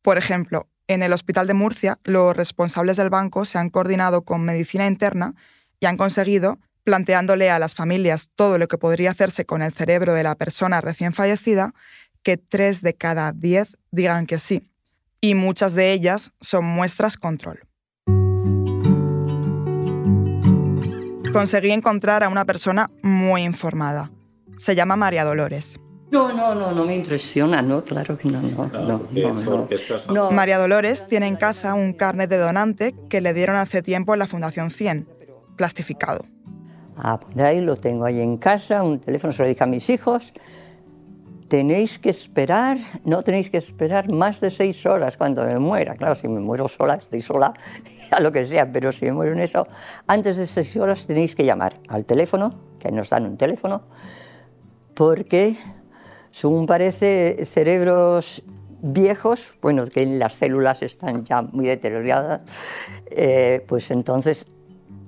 Por 0.02 0.18
ejemplo, 0.18 0.70
en 0.88 1.04
el 1.04 1.14
Hospital 1.14 1.48
de 1.48 1.54
Murcia, 1.54 2.00
los 2.04 2.36
responsables 2.36 2.98
del 2.98 3.10
banco 3.10 3.46
se 3.46 3.58
han 3.58 3.70
coordinado 3.70 4.24
con 4.24 4.44
Medicina 4.44 4.88
Interna 4.88 5.36
y 5.80 5.86
han 5.86 5.98
conseguido, 5.98 6.60
planteándole 6.84 7.50
a 7.50 7.60
las 7.60 7.76
familias 7.76 8.30
todo 8.36 8.58
lo 8.58 8.68
que 8.68 8.78
podría 8.78 9.12
hacerse 9.12 9.46
con 9.46 9.62
el 9.62 9.74
cerebro 9.74 10.14
de 10.14 10.24
la 10.24 10.36
persona 10.36 10.80
recién 10.80 11.14
fallecida, 11.14 11.74
que 12.24 12.38
tres 12.38 12.82
de 12.82 12.94
cada 12.94 13.34
diez 13.34 13.78
digan 13.92 14.26
que 14.26 14.40
sí. 14.40 14.72
Y 15.20 15.36
muchas 15.36 15.74
de 15.74 15.92
ellas 15.92 16.32
son 16.40 16.66
muestras 16.66 17.18
control. 17.18 17.60
Conseguí 21.34 21.72
encontrar 21.72 22.24
a 22.24 22.30
una 22.30 22.46
persona 22.46 22.90
muy 23.04 23.44
informada. 23.44 24.12
Se 24.58 24.76
llama 24.76 24.96
María 24.96 25.26
Dolores. 25.26 25.80
No, 26.10 26.32
no, 26.32 26.56
no, 26.56 26.72
no 26.72 26.86
me 26.86 26.96
impresiona, 26.96 27.62
no, 27.62 27.84
claro 27.84 28.18
que 28.18 28.30
no, 28.30 28.42
no, 28.42 28.68
no, 28.68 29.68
no, 30.14 30.32
María 30.32 30.58
Dolores 30.58 31.06
tiene 31.06 31.28
en 31.28 31.36
casa 31.36 31.74
un 31.74 31.92
carnet 31.92 32.30
de 32.30 32.38
donante 32.38 32.96
que 33.10 33.20
le 33.20 33.34
dieron 33.34 33.58
hace 33.58 33.82
tiempo 33.82 34.14
en 34.14 34.20
la 34.20 34.28
Fundación 34.28 34.72
100, 34.72 35.06
plastificado. 35.58 36.26
Ah, 36.96 37.20
pues 37.20 37.38
ahí 37.40 37.60
lo 37.60 37.76
tengo 37.76 38.06
ahí 38.06 38.22
en 38.22 38.38
casa, 38.38 38.84
un 38.84 39.00
teléfono 39.00 39.34
se 39.34 39.44
lo 39.44 39.50
dije 39.50 39.64
a 39.64 39.68
mis 39.68 39.90
hijos. 39.90 40.34
Tenéis 41.50 42.00
que 42.00 42.10
esperar, 42.10 42.78
no 43.04 43.22
tenéis 43.22 43.50
que 43.50 43.58
esperar 43.58 44.12
más 44.12 44.40
de 44.40 44.50
seis 44.50 44.86
horas 44.86 45.18
cuando 45.18 45.46
me 45.46 45.60
muera. 45.60 45.96
Claro, 45.96 46.16
si 46.16 46.28
me 46.28 46.40
muero 46.40 46.70
sola, 46.70 46.96
estoy 46.96 47.22
sola, 47.22 47.54
a 48.12 48.20
lo 48.22 48.32
que 48.32 48.46
sea, 48.46 48.72
pero 48.72 48.94
si 48.94 49.06
me 49.06 49.12
muero 49.12 49.34
en 49.34 49.40
eso, 49.40 49.68
antes 50.08 50.38
de 50.38 50.48
seis 50.48 50.76
horas 50.78 51.06
tenéis 51.06 51.36
que 51.36 51.44
llamar 51.44 51.78
al 51.90 52.06
teléfono, 52.06 52.60
que 52.80 52.92
nos 52.92 53.10
dan 53.10 53.26
un 53.26 53.38
teléfono, 53.38 53.84
porque 54.94 55.56
según 56.38 56.68
parece, 56.68 57.46
cerebros 57.46 58.44
viejos, 58.84 59.56
bueno, 59.60 59.88
que 59.88 60.06
las 60.06 60.36
células 60.36 60.84
están 60.84 61.26
ya 61.26 61.42
muy 61.42 61.66
deterioradas, 61.66 62.42
eh, 63.10 63.66
pues 63.68 63.90
entonces 63.90 64.46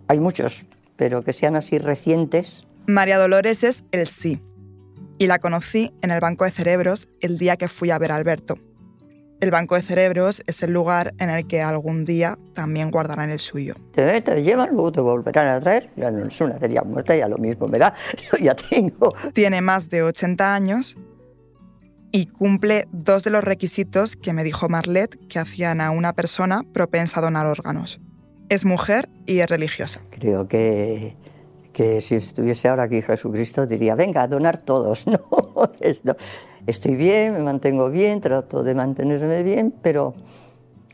hay 0.07 0.19
muchos, 0.19 0.65
pero 0.95 1.21
que 1.21 1.31
sean 1.31 1.55
así 1.55 1.77
recientes. 1.77 2.63
María 2.87 3.19
Dolores 3.19 3.63
es 3.63 3.83
el 3.91 4.07
sí, 4.07 4.41
y 5.19 5.27
la 5.27 5.37
conocí 5.37 5.93
en 6.01 6.09
el 6.09 6.19
Banco 6.19 6.45
de 6.45 6.51
Cerebros 6.51 7.07
el 7.21 7.37
día 7.37 7.57
que 7.57 7.67
fui 7.67 7.91
a 7.91 7.99
ver 7.99 8.11
a 8.11 8.15
Alberto. 8.15 8.57
El 9.39 9.51
Banco 9.51 9.75
de 9.75 9.83
Cerebros 9.83 10.41
es 10.47 10.63
el 10.63 10.73
lugar 10.73 11.13
en 11.19 11.29
el 11.29 11.45
que 11.45 11.61
algún 11.61 12.05
día 12.05 12.39
también 12.55 12.89
guardarán 12.89 13.29
el 13.29 13.37
suyo. 13.37 13.75
Te, 13.93 14.19
te 14.21 14.41
llevan, 14.41 14.71
luego 14.71 14.91
te 14.91 14.99
volverán 14.99 15.47
a 15.49 15.59
traer, 15.59 15.91
ya 15.95 16.09
no 16.09 16.25
es 16.25 16.41
una 16.41 16.57
sería 16.57 16.81
muerta, 16.81 17.15
ya 17.15 17.27
lo 17.27 17.37
mismo 17.37 17.67
me 17.67 17.77
da, 17.77 17.93
yo 18.31 18.43
ya 18.43 18.55
tengo. 18.55 19.13
Tiene 19.33 19.61
más 19.61 19.91
de 19.91 20.01
80 20.01 20.55
años 20.55 20.97
y 22.11 22.25
cumple 22.27 22.87
dos 22.91 23.23
de 23.23 23.29
los 23.29 23.43
requisitos 23.43 24.15
que 24.15 24.33
me 24.33 24.43
dijo 24.43 24.69
Marlet 24.69 25.27
que 25.27 25.39
hacían 25.39 25.81
a 25.81 25.91
una 25.91 26.13
persona 26.13 26.63
propensa 26.73 27.19
a 27.19 27.23
donar 27.23 27.45
órganos. 27.45 27.99
Es 28.49 28.65
mujer 28.65 29.09
y 29.25 29.39
es 29.39 29.49
religiosa. 29.49 30.01
Creo 30.09 30.47
que, 30.47 31.15
que 31.73 32.01
si 32.01 32.15
estuviese 32.15 32.67
ahora 32.67 32.83
aquí 32.83 33.01
Jesucristo 33.01 33.67
diría, 33.67 33.95
venga, 33.95 34.23
a 34.23 34.27
donar 34.27 34.57
todos. 34.57 35.05
No, 36.03 36.15
estoy 36.67 36.95
bien, 36.95 37.33
me 37.33 37.39
mantengo 37.39 37.89
bien, 37.89 38.21
trato 38.21 38.63
de 38.63 38.75
mantenerme 38.75 39.43
bien, 39.43 39.73
pero 39.81 40.13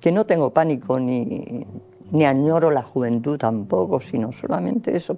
que 0.02 0.12
no 0.12 0.26
tengo 0.26 0.52
pánico 0.54 1.00
ni, 1.00 1.68
ni 2.12 2.26
añoro 2.26 2.72
la 2.72 2.84
juventud 2.84 3.38
tampoco, 3.38 4.00
sino 4.00 4.32
solamente 4.32 4.96
eso. 4.96 5.16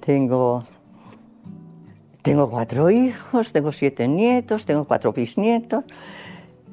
Tengo, 0.00 0.64
tengo 2.26 2.50
cuatro 2.50 2.90
hijos, 2.90 3.52
tengo 3.52 3.70
siete 3.70 4.08
nietos, 4.08 4.66
tengo 4.66 4.84
cuatro 4.84 5.12
bisnietos. 5.12 5.84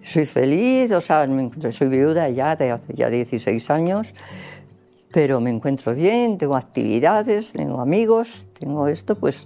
Soy 0.01 0.25
feliz, 0.25 0.91
o 0.91 0.99
sea, 0.99 1.27
soy 1.69 1.89
viuda 1.89 2.27
ya 2.29 2.55
de 2.55 2.71
hace 2.71 2.95
ya 2.95 3.07
16 3.07 3.69
años, 3.69 4.15
pero 5.11 5.39
me 5.39 5.51
encuentro 5.51 5.93
bien, 5.93 6.39
tengo 6.39 6.55
actividades, 6.55 7.53
tengo 7.53 7.81
amigos, 7.81 8.47
tengo 8.59 8.87
esto, 8.87 9.15
pues 9.15 9.45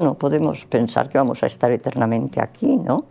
no 0.00 0.18
podemos 0.18 0.66
pensar 0.66 1.08
que 1.08 1.18
vamos 1.18 1.44
a 1.44 1.46
estar 1.46 1.70
eternamente 1.70 2.42
aquí, 2.42 2.74
¿no? 2.74 3.04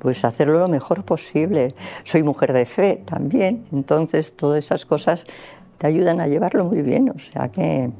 Pues 0.00 0.24
hacerlo 0.24 0.58
lo 0.58 0.66
mejor 0.66 1.04
posible. 1.04 1.76
Soy 2.02 2.24
mujer 2.24 2.54
de 2.54 2.66
fe 2.66 3.02
también, 3.04 3.66
entonces 3.70 4.32
todas 4.32 4.64
esas 4.64 4.84
cosas 4.84 5.26
te 5.78 5.86
ayudan 5.86 6.20
a 6.20 6.26
llevarlo 6.26 6.64
muy 6.64 6.82
bien, 6.82 7.10
o 7.10 7.20
sea 7.20 7.52
que 7.52 7.92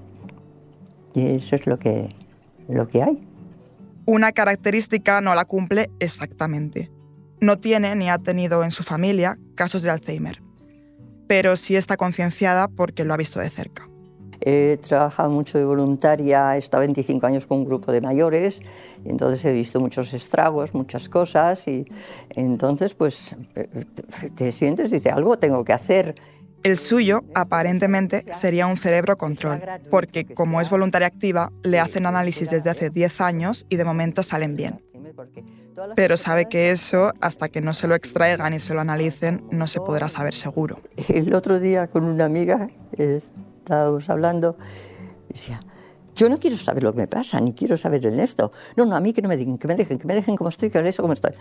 eso 1.14 1.54
es 1.54 1.66
lo 1.68 1.78
que, 1.78 2.08
lo 2.66 2.88
que 2.88 3.04
hay. 3.04 3.28
Una 4.08 4.32
característica 4.32 5.20
no 5.20 5.34
la 5.34 5.44
cumple 5.44 5.90
exactamente. 6.00 6.90
No 7.42 7.58
tiene 7.58 7.94
ni 7.94 8.08
ha 8.08 8.16
tenido 8.16 8.64
en 8.64 8.70
su 8.70 8.82
familia 8.82 9.38
casos 9.54 9.82
de 9.82 9.90
Alzheimer, 9.90 10.40
pero 11.26 11.58
sí 11.58 11.76
está 11.76 11.98
concienciada 11.98 12.68
porque 12.68 13.04
lo 13.04 13.12
ha 13.12 13.18
visto 13.18 13.38
de 13.38 13.50
cerca. 13.50 13.86
He 14.40 14.78
trabajado 14.80 15.28
mucho 15.28 15.58
de 15.58 15.66
voluntaria, 15.66 16.56
he 16.56 16.58
estado 16.58 16.80
25 16.84 17.26
años 17.26 17.46
con 17.46 17.58
un 17.58 17.64
grupo 17.66 17.92
de 17.92 18.00
mayores, 18.00 18.62
y 19.04 19.10
entonces 19.10 19.44
he 19.44 19.52
visto 19.52 19.78
muchos 19.78 20.14
estragos, 20.14 20.72
muchas 20.72 21.10
cosas, 21.10 21.68
y 21.68 21.84
entonces 22.30 22.94
pues 22.94 23.36
te 24.36 24.52
sientes, 24.52 24.90
dice, 24.90 25.10
algo 25.10 25.36
tengo 25.36 25.64
que 25.64 25.74
hacer. 25.74 26.14
El 26.68 26.76
suyo, 26.76 27.24
aparentemente, 27.34 28.26
sería 28.34 28.66
un 28.66 28.76
cerebro 28.76 29.16
control, 29.16 29.62
porque 29.90 30.26
como 30.26 30.60
es 30.60 30.68
voluntaria 30.68 31.08
activa, 31.08 31.50
le 31.62 31.80
hacen 31.80 32.04
análisis 32.04 32.50
desde 32.50 32.68
hace 32.68 32.90
10 32.90 33.22
años 33.22 33.64
y 33.70 33.76
de 33.76 33.86
momento 33.86 34.22
salen 34.22 34.54
bien. 34.54 34.84
Pero 35.96 36.18
sabe 36.18 36.44
que 36.44 36.70
eso, 36.70 37.14
hasta 37.22 37.48
que 37.48 37.62
no 37.62 37.72
se 37.72 37.88
lo 37.88 37.94
extraigan 37.94 38.52
y 38.52 38.60
se 38.60 38.74
lo 38.74 38.82
analicen, 38.82 39.46
no 39.50 39.66
se 39.66 39.80
podrá 39.80 40.10
saber 40.10 40.34
seguro. 40.34 40.82
El 41.08 41.32
otro 41.32 41.58
día 41.58 41.86
con 41.86 42.04
una 42.04 42.26
amiga 42.26 42.68
estábamos 42.98 44.10
hablando, 44.10 44.58
decía, 45.30 45.60
yo 46.16 46.28
no 46.28 46.38
quiero 46.38 46.58
saber 46.58 46.82
lo 46.82 46.92
que 46.92 46.98
me 46.98 47.06
pasa, 47.06 47.40
ni 47.40 47.54
quiero 47.54 47.78
saber 47.78 48.04
en 48.04 48.20
esto. 48.20 48.52
No, 48.76 48.84
no, 48.84 48.94
a 48.94 49.00
mí 49.00 49.14
que 49.14 49.22
no 49.22 49.30
me 49.30 49.38
digan, 49.38 49.56
que 49.56 49.68
me 49.68 49.74
dejen, 49.74 49.96
que 49.98 50.06
me 50.06 50.14
dejen 50.14 50.36
como 50.36 50.50
estoy, 50.50 50.68
que 50.68 50.86
eso 50.86 51.00
como 51.00 51.14
estoy. 51.14 51.32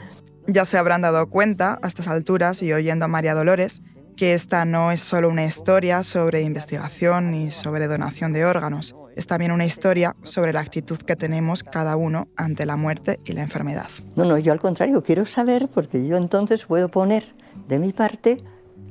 Ya 0.45 0.63
se 0.63 0.77
habrán 0.77 1.01
dado 1.01 1.27
cuenta 1.27 1.79
a 1.81 1.87
estas 1.89 2.07
alturas 2.07 2.63
y 2.63 2.71
oyendo 2.71 3.03
a 3.03 3.09
María 3.09 3.35
Dolores 3.35 3.81
que 4.17 4.33
esta 4.33 4.65
no 4.65 4.91
es 4.91 4.99
solo 4.99 5.29
una 5.29 5.45
historia 5.45 6.03
sobre 6.03 6.41
investigación 6.41 7.35
y 7.35 7.51
sobre 7.51 7.87
donación 7.87 8.33
de 8.33 8.45
órganos, 8.45 8.95
es 9.15 9.27
también 9.27 9.51
una 9.51 9.65
historia 9.65 10.15
sobre 10.23 10.53
la 10.53 10.59
actitud 10.59 10.97
que 10.97 11.15
tenemos 11.15 11.63
cada 11.63 11.95
uno 11.95 12.27
ante 12.35 12.65
la 12.65 12.75
muerte 12.75 13.19
y 13.25 13.33
la 13.33 13.43
enfermedad. 13.43 13.87
No, 14.15 14.25
no, 14.25 14.37
yo 14.39 14.51
al 14.51 14.59
contrario, 14.59 15.03
quiero 15.03 15.23
saber 15.25 15.69
porque 15.69 16.05
yo 16.05 16.17
entonces 16.17 16.65
puedo 16.65 16.89
poner 16.89 17.35
de 17.67 17.77
mi 17.77 17.93
parte 17.93 18.43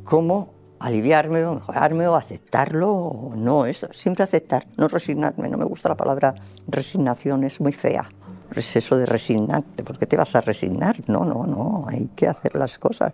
cómo 0.04 0.54
aliviarme 0.78 1.44
o 1.44 1.54
mejorarme 1.54 2.06
o 2.06 2.14
aceptarlo 2.14 2.92
o 2.92 3.34
no, 3.34 3.66
eso, 3.66 3.88
siempre 3.92 4.22
aceptar, 4.22 4.66
no 4.76 4.86
resignarme, 4.86 5.48
no 5.48 5.58
me 5.58 5.64
gusta 5.64 5.88
la 5.88 5.96
palabra 5.96 6.36
resignación, 6.68 7.42
es 7.44 7.60
muy 7.60 7.72
fea. 7.72 8.08
Es 8.54 8.76
eso 8.76 8.96
de 8.96 9.06
resignarte, 9.06 9.82
¿por 9.82 9.98
qué 9.98 10.06
te 10.06 10.16
vas 10.16 10.36
a 10.36 10.40
resignar? 10.40 10.96
No, 11.08 11.24
no, 11.24 11.46
no, 11.46 11.84
hay 11.88 12.08
que 12.14 12.28
hacer 12.28 12.54
las 12.54 12.78
cosas 12.78 13.12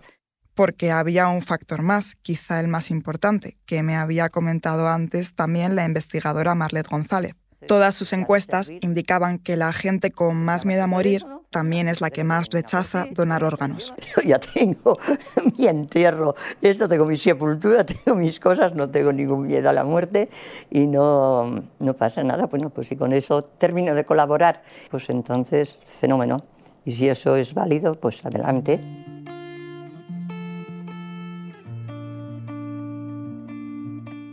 porque 0.55 0.91
había 0.91 1.29
un 1.29 1.43
factor 1.43 1.83
más, 1.83 2.17
quizá 2.23 2.61
el 2.61 2.69
más 2.69 2.91
importante, 2.91 3.57
que 3.67 3.83
me 3.83 3.97
había 3.97 4.29
comentado 4.29 4.89
antes 4.89 5.35
también 5.35 5.77
la 5.77 5.85
investigadora 5.85 6.55
Marlet 6.55 6.89
González. 6.89 7.35
Todas 7.67 7.95
sus 7.95 8.13
encuestas 8.13 8.71
indicaban 8.81 9.39
que 9.39 9.57
la 9.57 9.73
gente 9.73 10.11
con 10.11 10.45
más 10.45 10.67
miedo 10.67 10.83
a 10.83 10.87
morir 10.87 11.25
también 11.51 11.87
es 11.87 12.01
la 12.01 12.11
que 12.11 12.25
más 12.25 12.49
rechaza 12.51 13.07
donar 13.13 13.45
órganos. 13.45 13.95
Yo 13.99 14.23
ya 14.25 14.41
tengo 14.41 14.99
mi 15.59 15.69
entierro, 15.69 16.35
esto 16.61 16.89
tengo 16.89 17.05
mi 17.05 17.17
sepultura, 17.17 17.85
tengo 17.87 18.19
mis 18.19 18.41
cosas, 18.41 18.75
no 18.75 18.91
tengo 18.91 19.13
ningún 19.13 19.47
miedo 19.47 19.69
a 19.71 19.73
la 19.73 19.85
muerte 19.85 20.29
y 20.71 20.87
no, 20.87 21.63
no 21.79 21.95
pasa 21.95 22.25
nada. 22.25 22.47
Bueno, 22.47 22.71
pues 22.71 22.89
si 22.89 22.97
con 22.97 23.13
eso 23.13 23.43
termino 23.43 23.95
de 23.95 24.05
colaborar, 24.05 24.63
pues 24.91 25.09
entonces 25.11 25.79
fenómeno. 25.85 26.45
Y 26.85 26.91
si 26.93 27.09
eso 27.09 27.37
es 27.37 27.55
válido, 27.55 27.95
pues 27.95 28.25
adelante. 28.25 28.81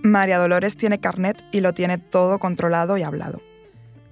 María 0.10 0.38
Dolores 0.38 0.76
tiene 0.76 1.00
carnet 1.00 1.44
y 1.52 1.62
lo 1.62 1.74
tiene 1.74 1.98
todo 1.98 2.40
controlado 2.40 2.98
y 2.98 3.04
hablado. 3.04 3.42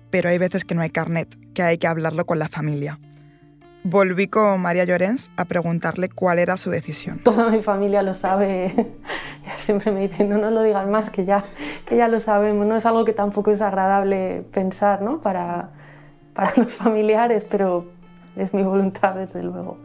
Pero 0.10 0.30
hay 0.30 0.38
veces 0.38 0.64
que 0.64 0.76
no 0.76 0.82
hay 0.82 0.90
carnet, 0.90 1.36
que 1.54 1.64
hay 1.64 1.78
que 1.78 1.88
hablarlo 1.88 2.26
con 2.26 2.40
la 2.40 2.48
familia. 2.48 3.00
Volví 3.84 4.28
con 4.28 4.62
María 4.62 4.84
Llorens 4.84 5.32
a 5.38 5.46
preguntarle 5.46 6.10
cuál 6.10 6.40
era 6.40 6.58
su 6.58 6.70
decisión. 6.70 7.20
Toda 7.20 7.50
mi 7.50 7.62
familia 7.62 8.02
lo 8.02 8.14
sabe. 8.14 8.74
ya 9.46 9.58
siempre 9.58 9.92
me 9.92 10.08
dicen, 10.08 10.30
no, 10.30 10.38
no 10.38 10.52
lo 10.52 10.62
digas 10.62 10.88
más, 10.88 11.10
que 11.10 11.26
ya, 11.26 11.44
que 11.86 11.96
ya 11.96 12.08
lo 12.08 12.20
sabemos. 12.20 12.66
No 12.66 12.76
es 12.76 12.86
algo 12.86 13.06
que 13.06 13.14
tampoco 13.14 13.52
es 13.52 13.62
agradable 13.62 14.46
pensar 14.52 15.02
¿no? 15.02 15.20
para, 15.20 15.72
para 16.34 16.52
los 16.58 16.76
familiares, 16.76 17.46
pero 17.50 17.90
es 18.36 18.54
mi 18.54 18.64
voluntad, 18.64 19.16
desde 19.16 19.44
luego. 19.44 19.78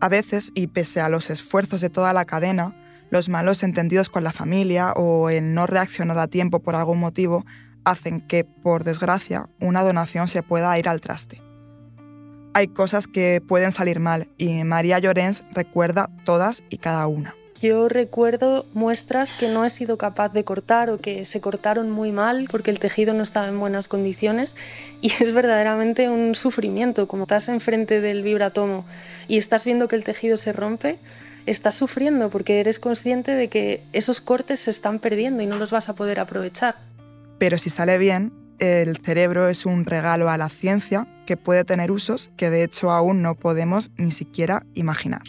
A 0.00 0.08
veces, 0.08 0.50
y 0.54 0.68
pese 0.68 1.00
a 1.00 1.08
los 1.08 1.30
esfuerzos 1.30 1.80
de 1.80 1.90
toda 1.90 2.12
la 2.12 2.24
cadena, 2.24 2.74
los 3.12 3.28
malos 3.28 3.62
entendidos 3.62 4.08
con 4.08 4.24
la 4.24 4.32
familia 4.32 4.94
o 4.94 5.28
el 5.28 5.52
no 5.52 5.66
reaccionar 5.66 6.18
a 6.18 6.28
tiempo 6.28 6.60
por 6.60 6.74
algún 6.74 6.98
motivo 6.98 7.44
hacen 7.84 8.22
que, 8.22 8.42
por 8.42 8.84
desgracia, 8.84 9.50
una 9.60 9.82
donación 9.82 10.28
se 10.28 10.42
pueda 10.42 10.78
ir 10.78 10.88
al 10.88 11.02
traste. 11.02 11.42
Hay 12.54 12.68
cosas 12.68 13.06
que 13.06 13.42
pueden 13.46 13.70
salir 13.70 14.00
mal 14.00 14.28
y 14.38 14.64
María 14.64 14.98
Llorens 14.98 15.44
recuerda 15.52 16.08
todas 16.24 16.64
y 16.70 16.78
cada 16.78 17.06
una. 17.06 17.34
Yo 17.60 17.90
recuerdo 17.90 18.64
muestras 18.72 19.34
que 19.34 19.50
no 19.50 19.66
he 19.66 19.70
sido 19.70 19.98
capaz 19.98 20.30
de 20.32 20.44
cortar 20.44 20.88
o 20.88 20.98
que 20.98 21.26
se 21.26 21.42
cortaron 21.42 21.90
muy 21.90 22.12
mal 22.12 22.48
porque 22.50 22.70
el 22.70 22.78
tejido 22.78 23.12
no 23.12 23.22
estaba 23.22 23.46
en 23.48 23.60
buenas 23.60 23.88
condiciones 23.88 24.56
y 25.02 25.12
es 25.20 25.34
verdaderamente 25.34 26.08
un 26.08 26.34
sufrimiento. 26.34 27.06
Como 27.06 27.24
estás 27.24 27.50
enfrente 27.50 28.00
del 28.00 28.22
vibratomo 28.22 28.86
y 29.28 29.36
estás 29.36 29.66
viendo 29.66 29.86
que 29.86 29.96
el 29.96 30.02
tejido 30.02 30.38
se 30.38 30.54
rompe, 30.54 30.98
estás 31.46 31.74
sufriendo 31.74 32.30
porque 32.30 32.60
eres 32.60 32.78
consciente 32.78 33.32
de 33.32 33.48
que 33.48 33.82
esos 33.92 34.20
cortes 34.20 34.60
se 34.60 34.70
están 34.70 34.98
perdiendo 34.98 35.42
y 35.42 35.46
no 35.46 35.58
los 35.58 35.70
vas 35.70 35.88
a 35.88 35.94
poder 35.94 36.20
aprovechar. 36.20 36.76
Pero 37.38 37.58
si 37.58 37.70
sale 37.70 37.98
bien, 37.98 38.32
el 38.58 38.98
cerebro 38.98 39.48
es 39.48 39.66
un 39.66 39.84
regalo 39.84 40.30
a 40.30 40.36
la 40.36 40.48
ciencia 40.48 41.08
que 41.26 41.36
puede 41.36 41.64
tener 41.64 41.90
usos 41.90 42.30
que 42.36 42.50
de 42.50 42.62
hecho 42.62 42.90
aún 42.90 43.22
no 43.22 43.34
podemos 43.34 43.90
ni 43.96 44.12
siquiera 44.12 44.64
imaginar. 44.74 45.22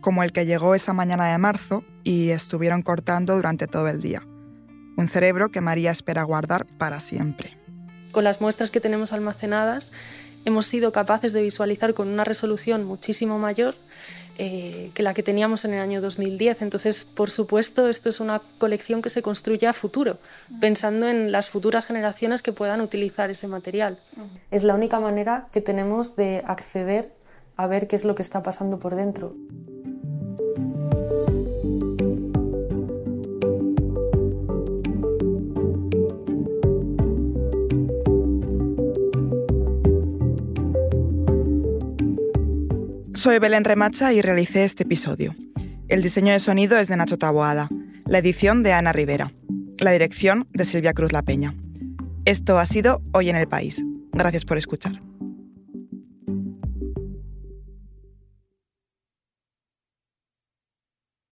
Como 0.00 0.22
el 0.22 0.32
que 0.32 0.46
llegó 0.46 0.74
esa 0.74 0.92
mañana 0.92 1.30
de 1.30 1.38
marzo 1.38 1.84
y 2.02 2.30
estuvieron 2.30 2.82
cortando 2.82 3.36
durante 3.36 3.66
todo 3.66 3.88
el 3.88 4.00
día. 4.00 4.22
Un 4.96 5.08
cerebro 5.08 5.50
que 5.50 5.60
María 5.60 5.90
espera 5.90 6.22
guardar 6.22 6.66
para 6.66 7.00
siempre. 7.00 7.56
Con 8.10 8.24
las 8.24 8.40
muestras 8.40 8.70
que 8.70 8.80
tenemos 8.80 9.12
almacenadas, 9.12 9.92
hemos 10.44 10.66
sido 10.66 10.92
capaces 10.92 11.32
de 11.32 11.42
visualizar 11.42 11.94
con 11.94 12.08
una 12.08 12.24
resolución 12.24 12.84
muchísimo 12.84 13.38
mayor 13.38 13.74
eh, 14.38 14.90
que 14.94 15.02
la 15.02 15.14
que 15.14 15.22
teníamos 15.22 15.64
en 15.64 15.74
el 15.74 15.80
año 15.80 16.00
2010. 16.00 16.62
Entonces, 16.62 17.04
por 17.04 17.30
supuesto, 17.30 17.88
esto 17.88 18.08
es 18.08 18.20
una 18.20 18.40
colección 18.58 19.02
que 19.02 19.10
se 19.10 19.22
construye 19.22 19.66
a 19.66 19.72
futuro, 19.72 20.18
pensando 20.60 21.08
en 21.08 21.32
las 21.32 21.48
futuras 21.50 21.86
generaciones 21.86 22.42
que 22.42 22.52
puedan 22.52 22.80
utilizar 22.80 23.30
ese 23.30 23.46
material. 23.46 23.98
Es 24.50 24.62
la 24.62 24.74
única 24.74 25.00
manera 25.00 25.48
que 25.52 25.60
tenemos 25.60 26.16
de 26.16 26.42
acceder 26.46 27.12
a 27.56 27.66
ver 27.66 27.86
qué 27.86 27.96
es 27.96 28.04
lo 28.04 28.14
que 28.14 28.22
está 28.22 28.42
pasando 28.42 28.78
por 28.78 28.94
dentro. 28.94 29.34
Soy 43.22 43.38
Belén 43.38 43.62
Remacha 43.62 44.12
y 44.12 44.20
realicé 44.20 44.64
este 44.64 44.82
episodio. 44.82 45.36
El 45.86 46.02
diseño 46.02 46.32
de 46.32 46.40
sonido 46.40 46.76
es 46.76 46.88
de 46.88 46.96
Nacho 46.96 47.18
Taboada, 47.18 47.68
la 48.04 48.18
edición 48.18 48.64
de 48.64 48.72
Ana 48.72 48.92
Rivera, 48.92 49.32
la 49.78 49.92
dirección 49.92 50.48
de 50.50 50.64
Silvia 50.64 50.92
Cruz 50.92 51.12
La 51.12 51.22
Peña. 51.22 51.54
Esto 52.24 52.58
ha 52.58 52.66
sido 52.66 53.00
Hoy 53.12 53.30
en 53.30 53.36
el 53.36 53.46
País. 53.46 53.84
Gracias 54.12 54.44
por 54.44 54.58
escuchar. 54.58 55.00